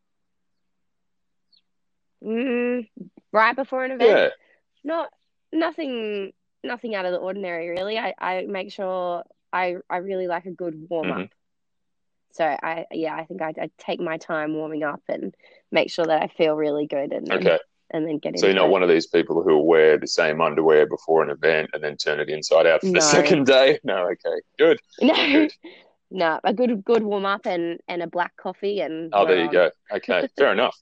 Mm, 2.22 2.88
right 3.32 3.56
before 3.56 3.84
an 3.84 3.92
event. 3.92 4.10
Yeah. 4.10 4.28
Not 4.84 5.10
nothing 5.52 6.32
nothing 6.64 6.94
out 6.94 7.06
of 7.06 7.12
the 7.12 7.18
ordinary 7.18 7.68
really. 7.70 7.98
I, 7.98 8.14
I 8.18 8.46
make 8.48 8.72
sure 8.72 9.24
I 9.52 9.76
I 9.88 9.98
really 9.98 10.26
like 10.26 10.46
a 10.46 10.50
good 10.50 10.86
warm 10.88 11.10
up. 11.10 11.16
Mm-hmm. 11.18 11.24
So 12.32 12.44
I 12.44 12.86
yeah, 12.92 13.14
I 13.14 13.24
think 13.24 13.42
I, 13.42 13.52
I 13.60 13.70
take 13.78 14.00
my 14.00 14.16
time 14.18 14.54
warming 14.54 14.84
up 14.84 15.02
and 15.08 15.34
make 15.72 15.90
sure 15.90 16.06
that 16.06 16.22
I 16.22 16.28
feel 16.28 16.54
really 16.54 16.86
good 16.86 17.12
and 17.12 17.30
Okay. 17.32 17.58
and 17.90 18.06
then 18.06 18.18
get 18.18 18.38
So 18.38 18.46
you're 18.46 18.54
not 18.54 18.66
it. 18.68 18.70
one 18.70 18.82
of 18.84 18.88
these 18.88 19.08
people 19.08 19.42
who 19.42 19.54
will 19.56 19.66
wear 19.66 19.98
the 19.98 20.06
same 20.06 20.40
underwear 20.40 20.86
before 20.86 21.24
an 21.24 21.30
event 21.30 21.70
and 21.72 21.82
then 21.82 21.96
turn 21.96 22.20
it 22.20 22.28
inside 22.28 22.66
out 22.66 22.80
for 22.82 22.86
No. 22.86 22.92
the 22.92 23.00
second 23.00 23.46
day. 23.46 23.80
No, 23.84 24.08
okay, 24.10 24.40
good. 24.58 24.78
No, 25.02 25.14
Good. 25.14 25.52
no, 26.12 26.40
a 26.44 26.54
good 26.54 26.84
good 26.84 27.02
warm 27.02 27.26
up 27.26 27.46
and 27.46 27.80
and 27.88 28.02
a 28.02 28.06
black 28.06 28.36
coffee 28.36 28.80
and 28.80 29.10
Oh, 29.12 29.26
there 29.26 29.42
you 29.44 29.50
go. 29.50 29.70
Okay, 29.92 30.28
fair 30.38 30.52
enough. 30.52 30.76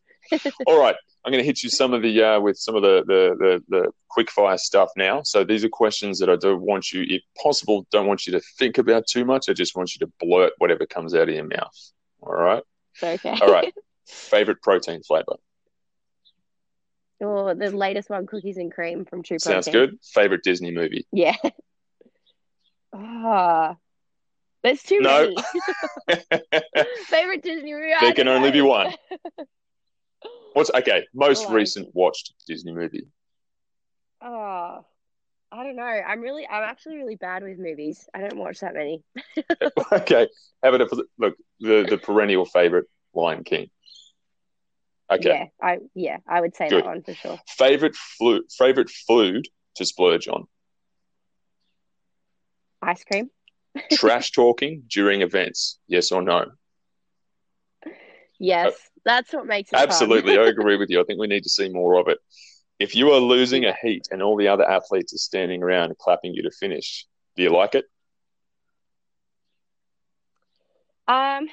All 0.67 0.79
right, 0.79 0.97
I'm 1.24 1.33
going 1.33 1.42
to 1.42 1.46
hit 1.46 1.62
you 1.62 1.68
some 1.70 1.92
of 1.92 2.02
the 2.02 2.22
uh, 2.22 2.40
with 2.40 2.57
some 2.59 2.74
of 2.76 2.83
the 2.83 3.02
the 3.07 3.37
the, 3.38 3.64
the 3.68 3.92
quick 4.09 4.31
fire 4.31 4.57
stuff 4.59 4.90
now. 4.96 5.22
So 5.22 5.44
these 5.44 5.64
are 5.64 5.68
questions 5.68 6.18
that 6.20 6.31
I 6.31 6.37
don't 6.37 6.62
want 6.62 6.92
you, 6.92 7.04
if 7.07 7.22
possible, 7.42 7.87
don't 7.90 8.07
want 8.07 8.26
you 8.26 8.33
to 8.33 8.40
think 8.59 8.78
about 8.78 9.07
too 9.07 9.24
much. 9.24 9.48
I 9.48 9.52
just 9.52 9.76
want 9.76 9.94
you 9.94 10.07
to 10.07 10.12
blurt 10.20 10.52
whatever 10.59 10.87
comes 10.87 11.14
out 11.14 11.28
of 11.28 11.35
your 11.35 11.44
mouth. 11.44 11.74
All 12.22 12.33
right. 12.35 12.62
Okay. 13.02 13.37
All 13.40 13.50
right. 13.52 13.72
Favorite 14.07 14.62
protein 14.62 15.02
flavor. 15.02 15.35
or 17.20 17.54
the 17.54 17.70
latest 17.70 18.09
one, 18.09 18.26
cookies 18.26 18.57
and 18.57 18.72
cream 18.72 19.04
from 19.04 19.22
True 19.22 19.38
Protein. 19.38 19.62
Sounds 19.62 19.68
good. 19.74 19.98
Favorite 20.14 20.42
Disney 20.44 20.70
movie. 20.70 21.07
Yeah. 21.12 21.37
Ah, 22.90 23.76
there's 24.62 24.83
too 24.83 25.00
No. 25.00 25.31
many. 25.31 25.37
Favorite 27.04 27.42
Disney 27.42 27.74
movie? 27.74 27.92
There 28.00 28.14
can 28.14 28.28
only 28.28 28.50
be 28.50 28.62
one. 28.62 28.94
What's 30.59 30.71
okay? 30.75 31.07
Most 31.14 31.44
Like- 31.44 31.55
recent 31.55 31.94
watched 31.94 32.35
Disney 32.49 32.73
movie. 32.73 33.07
Oh, 34.21 34.85
I 35.53 35.62
don't 35.62 35.77
know. 35.77 35.85
I'm 35.85 36.21
really, 36.21 36.49
I'm 36.49 36.64
actually 36.64 36.97
really 36.97 37.14
bad 37.14 37.44
with 37.44 37.61
movies. 37.61 38.09
I 38.12 38.23
don't 38.23 38.37
watch 38.37 38.59
that 38.59 38.75
many. 38.75 39.05
okay. 39.92 40.29
How 40.61 40.71
about 40.71 40.81
if, 40.81 40.90
look 41.16 41.37
the 41.61 41.87
the 41.88 41.97
perennial 41.97 42.44
favorite 42.44 42.87
Lion 43.14 43.44
King. 43.44 43.71
Okay. 45.09 45.29
Yeah, 45.29 45.44
I 45.62 45.79
yeah, 45.94 46.16
I 46.29 46.40
would 46.40 46.57
say 46.57 46.68
Good. 46.68 46.83
that 46.83 46.87
one 46.87 47.03
for 47.05 47.14
sure. 47.14 47.38
Favorite 47.47 47.94
flu 47.94 48.42
favorite 48.51 48.90
food 48.90 49.47
to 49.77 49.85
splurge 49.85 50.27
on. 50.27 50.49
Ice 52.83 53.05
cream. 53.05 53.31
Trash 53.92 54.33
talking 54.33 54.83
during 54.88 55.23
events. 55.23 55.79
Yes 55.87 56.11
or 56.11 56.21
no? 56.21 56.47
Yes, 58.40 58.73
uh, 58.73 58.77
that's 59.05 59.33
what 59.33 59.47
makes 59.47 59.73
it 59.73 59.77
Absolutely. 59.77 60.39
I 60.39 60.45
agree 60.45 60.77
with 60.77 60.91
you. 60.91 61.01
I 61.01 61.05
think 61.05 61.21
we 61.21 61.27
need 61.27 61.45
to 61.45 61.51
see 61.51 61.69
more 61.69 61.99
of 61.99 62.09
it. 62.09 62.19
If 62.79 62.95
you 62.95 63.11
are 63.11 63.21
losing 63.21 63.65
a 63.65 63.75
heat 63.83 64.09
and 64.11 64.23
all 64.23 64.37
the 64.37 64.49
other 64.49 64.69
athletes 64.69 65.13
are 65.13 65.19
standing 65.19 65.63
around 65.63 65.97
clapping 65.99 66.33
you 66.35 66.43
to 66.43 66.51
finish, 66.51 67.07
do 67.37 67.43
you 67.43 67.51
like 67.51 67.75
it? 67.75 67.87
Um, 71.09 71.49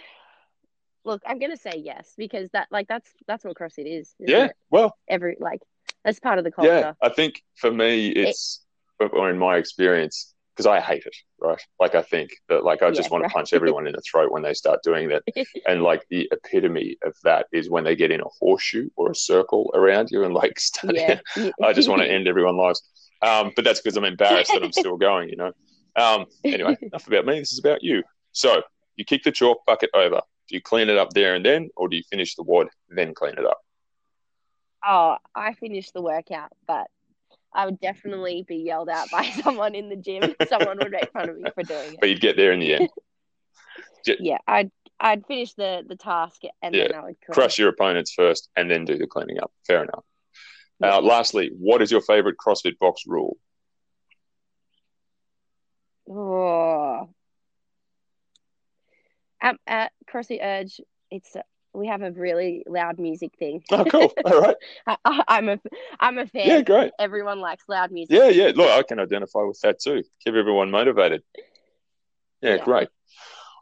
look, 1.04 1.22
I'm 1.26 1.40
gonna 1.40 1.58
say 1.58 1.82
yes 1.84 2.14
because 2.18 2.50
that 2.52 2.68
like 2.72 2.88
that's 2.88 3.10
that's 3.28 3.44
what 3.44 3.58
CrossFit 3.58 4.00
is. 4.00 4.14
Yeah. 4.20 4.46
it? 4.46 4.56
Well, 4.70 4.96
Every 5.08 5.38
like 5.40 5.62
that's 6.04 6.20
part 6.20 6.38
of 6.38 6.44
the 6.44 6.52
culture. 6.52 6.72
yeah. 6.72 6.94
I 7.02 7.10
think 7.10 7.42
for 7.56 7.72
me, 7.72 8.10
it's, 8.10 8.64
or 9.00 9.30
in 9.30 9.38
my 9.40 9.58
experience, 9.58 10.35
because 10.56 10.68
I 10.68 10.80
hate 10.80 11.06
it, 11.06 11.16
right? 11.40 11.62
Like 11.80 11.96
I 11.96 12.02
think 12.02 12.32
that, 12.50 12.64
like, 12.64 12.82
I 12.82 12.92
just 12.92 13.10
Yeah, 13.10 13.10
want 13.12 13.24
right. 13.24 13.30
to 13.30 13.34
punch 13.34 13.54
everyone 13.54 13.88
in 13.88 13.94
the 13.94 14.02
throat 14.02 14.32
when 14.32 14.44
they 14.44 14.54
start 14.54 14.82
doing 14.84 15.10
that. 15.10 15.24
and 15.68 15.84
like 15.84 16.04
the 16.10 16.30
epitome 16.32 16.98
of 17.04 17.16
that 17.24 17.48
is 17.52 17.70
when 17.70 17.84
they 17.84 17.96
get 17.96 18.12
in 18.12 18.22
a 18.22 18.30
horseshoe 18.40 18.90
or 18.96 19.12
a 19.12 19.16
circle 19.16 19.72
around 19.76 20.10
you 20.12 20.24
and 20.24 20.34
like 20.34 20.60
start, 20.60 20.96
Yeah. 20.96 21.20
I 21.62 21.74
just 21.74 21.90
want 21.90 22.02
to 22.02 22.10
end 22.10 22.28
everyone's 22.28 22.58
lives. 22.58 22.84
Um, 23.22 23.52
but 23.56 23.66
that's 23.66 23.82
because 23.82 23.98
I'm 23.98 24.06
embarrassed 24.06 24.54
that 24.54 24.64
I'm 24.64 24.72
still 24.72 24.98
going, 24.98 25.30
you 25.30 25.36
know. 25.38 25.52
Um, 25.96 26.26
anyway, 26.44 26.78
enough 26.82 27.08
about 27.08 27.26
me. 27.26 27.40
This 27.40 27.54
is 27.54 27.60
about 27.60 27.84
you. 27.84 28.04
So 28.34 28.62
you 28.96 29.06
kick 29.06 29.24
the 29.24 29.32
chalk 29.32 29.66
bucket 29.66 29.90
over. 29.94 30.22
Do 30.48 30.56
you 30.56 30.62
clean 30.62 30.90
it 30.90 30.98
up 30.98 31.12
there 31.14 31.36
and 31.36 31.46
then, 31.46 31.70
or 31.76 31.88
do 31.90 31.98
you 31.98 32.04
finish 32.10 32.36
the 32.36 32.44
WOD 32.44 32.68
then 32.90 33.14
clean 33.14 33.34
it 33.38 33.46
up? 33.46 33.58
Oh, 34.86 35.18
I 35.34 35.54
finished 35.54 35.94
the 35.94 36.02
workout, 36.02 36.52
but 36.68 36.88
I 37.56 37.66
would 37.66 37.80
definitely 37.80 38.46
be 38.48 38.58
yelled 38.58 38.90
at 38.90 39.10
by 39.10 39.24
someone 39.44 39.74
in 39.74 39.90
the 39.90 39.96
gym. 39.96 40.36
Someone 40.50 40.78
would 40.78 40.92
make 40.92 41.12
fun 41.12 41.30
of 41.30 41.38
me 41.38 41.50
for 41.56 41.64
doing 41.64 41.94
it. 41.94 42.00
But 42.00 42.10
you'd 42.10 42.22
get 42.22 42.36
there 42.36 42.52
in 42.52 42.60
the 42.60 42.76
end. 42.76 42.90
Yeah, 44.20 44.38
I'd 44.48 44.70
I'd 45.00 45.26
finish 45.26 45.56
the 45.56 45.84
the 45.88 45.96
task 45.96 46.42
and 46.62 46.76
then 46.76 46.94
I 46.94 47.02
would 47.06 47.16
clean. 47.26 47.34
Crush 47.34 47.58
your 47.58 47.70
opponents 47.70 48.14
first 48.14 48.50
and 48.56 48.70
then 48.70 48.86
do 48.86 49.00
the 49.00 49.08
cleaning 49.08 49.40
up. 49.42 49.52
Fair 49.66 49.82
enough. 49.82 50.04
Yeah. 50.80 50.98
Uh, 50.98 51.02
lastly, 51.02 51.50
what 51.58 51.82
is 51.82 51.90
your 51.90 52.02
favorite 52.02 52.36
CrossFit 52.38 52.78
box 52.78 53.02
rule? 53.08 53.38
Oh. 56.08 57.10
At, 59.42 59.56
at 59.66 59.92
CrossFit 60.08 60.44
Urge, 60.44 60.82
it's 61.10 61.36
we 61.76 61.88
have 61.88 62.02
a 62.02 62.12
really 62.12 62.64
loud 62.68 63.00
music 63.00 63.34
thing. 63.38 63.64
Oh, 63.72 63.86
cool. 63.86 64.14
All 64.26 64.40
right. 64.40 64.56
I, 64.88 64.98
I'm 65.28 65.50
a 65.50 65.60
I'm 66.00 66.18
a 66.18 66.28
fan. 66.28 66.48
Yeah, 66.48 66.62
great. 66.62 66.92
Everyone 67.00 67.40
likes 67.40 67.64
loud 67.68 67.92
music. 67.92 68.16
Yeah, 68.16 68.30
yeah. 68.30 68.52
Look, 68.56 68.70
I 68.70 68.84
can 68.84 69.00
identify 69.00 69.42
with 69.44 69.60
that 69.62 69.80
too. 69.80 70.04
Keep 70.24 70.36
everyone 70.36 70.72
motivated. 70.72 71.24
Yeah, 72.42 72.56
Yeah. 72.58 72.64
great. 72.64 72.90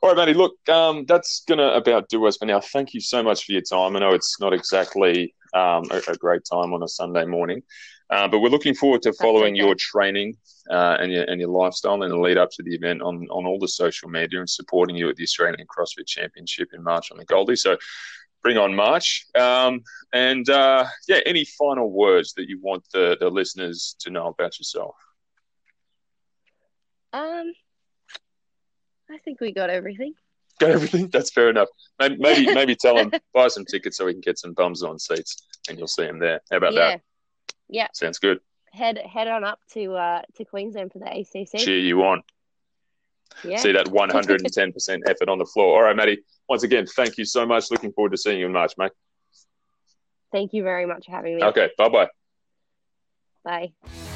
All 0.01 0.09
right, 0.09 0.17
Maddie. 0.17 0.33
Look, 0.33 0.53
um, 0.69 1.05
that's 1.07 1.43
gonna 1.47 1.69
about 1.69 2.09
do 2.09 2.25
us 2.25 2.37
for 2.37 2.45
now. 2.45 2.59
Thank 2.59 2.93
you 2.93 2.99
so 3.01 3.23
much 3.23 3.45
for 3.45 3.53
your 3.53 3.61
time. 3.61 3.95
I 3.95 3.99
know 3.99 4.13
it's 4.13 4.39
not 4.39 4.53
exactly 4.53 5.33
um, 5.53 5.83
a, 5.91 6.01
a 6.09 6.15
great 6.17 6.41
time 6.51 6.73
on 6.73 6.83
a 6.83 6.87
Sunday 6.87 7.25
morning, 7.25 7.61
uh, 8.09 8.27
but 8.27 8.39
we're 8.39 8.49
looking 8.49 8.75
forward 8.75 9.01
to 9.01 9.13
following 9.13 9.55
your 9.55 9.75
training 9.75 10.35
uh, 10.69 10.97
and 10.99 11.11
your 11.11 11.23
and 11.25 11.39
your 11.39 11.49
lifestyle 11.49 12.01
in 12.03 12.09
the 12.09 12.17
lead 12.17 12.37
up 12.37 12.49
to 12.51 12.63
the 12.63 12.73
event 12.73 13.01
on 13.01 13.27
on 13.29 13.45
all 13.45 13.59
the 13.59 13.67
social 13.67 14.09
media 14.09 14.39
and 14.39 14.49
supporting 14.49 14.95
you 14.95 15.09
at 15.09 15.15
the 15.15 15.23
Australian 15.23 15.65
CrossFit 15.67 16.07
Championship 16.07 16.69
in 16.73 16.83
March 16.83 17.11
on 17.11 17.17
the 17.17 17.25
Goldie. 17.25 17.55
So. 17.55 17.77
Bring 18.41 18.57
on 18.57 18.75
March, 18.75 19.25
um, 19.39 19.83
and 20.13 20.49
uh, 20.49 20.83
yeah. 21.07 21.21
Any 21.25 21.45
final 21.45 21.89
words 21.89 22.33
that 22.33 22.49
you 22.49 22.59
want 22.61 22.83
the, 22.91 23.15
the 23.17 23.29
listeners 23.29 23.95
to 24.01 24.09
know 24.09 24.27
about 24.27 24.59
yourself? 24.59 24.95
Um, 27.13 27.53
I 29.09 29.17
think 29.23 29.39
we 29.39 29.53
got 29.53 29.69
everything. 29.69 30.13
Got 30.59 30.71
everything? 30.71 31.07
That's 31.09 31.31
fair 31.31 31.49
enough. 31.49 31.69
Maybe 31.99 32.17
maybe, 32.17 32.45
maybe 32.53 32.75
tell 32.75 32.95
them 32.95 33.11
buy 33.33 33.47
some 33.47 33.65
tickets 33.65 33.97
so 33.97 34.05
we 34.05 34.13
can 34.13 34.21
get 34.21 34.39
some 34.39 34.53
bums 34.53 34.83
on 34.83 34.99
seats, 34.99 35.47
and 35.69 35.77
you'll 35.77 35.87
see 35.87 36.03
them 36.03 36.19
there. 36.19 36.41
How 36.51 36.57
about 36.57 36.73
yeah, 36.73 36.79
that? 36.79 37.01
Sounds 37.93 38.19
good. 38.19 38.39
head 38.71 38.97
head 38.97 39.27
on 39.27 39.43
up 39.43 39.59
to 39.73 39.93
uh 39.93 40.21
to 40.35 40.45
Queensland 40.45 40.91
for 40.91 40.99
the 40.99 41.05
ACC. 41.07 41.59
Cheer 41.59 41.79
you 41.79 42.03
on. 42.03 42.23
Yeah, 43.43 43.57
See 43.57 43.71
that 43.71 43.85
110% 43.87 45.01
effort 45.07 45.27
on 45.29 45.37
the 45.37 45.45
floor. 45.45 45.77
All 45.77 45.83
right, 45.83 45.95
Maddie. 45.95 46.19
Once 46.47 46.63
again, 46.63 46.85
thank 46.85 47.17
you 47.17 47.25
so 47.25 47.45
much. 47.45 47.71
Looking 47.71 47.91
forward 47.91 48.11
to 48.11 48.17
seeing 48.17 48.39
you 48.39 48.45
in 48.45 48.51
March, 48.51 48.73
mate. 48.77 48.91
thank 50.31 50.53
you 50.53 50.63
very 50.63 50.85
much 50.85 51.05
for 51.05 51.11
having 51.11 51.37
me. 51.37 51.43
Okay, 51.43 51.69
bye 51.77 51.89
bye. 51.89 52.09
Bye. 53.43 54.12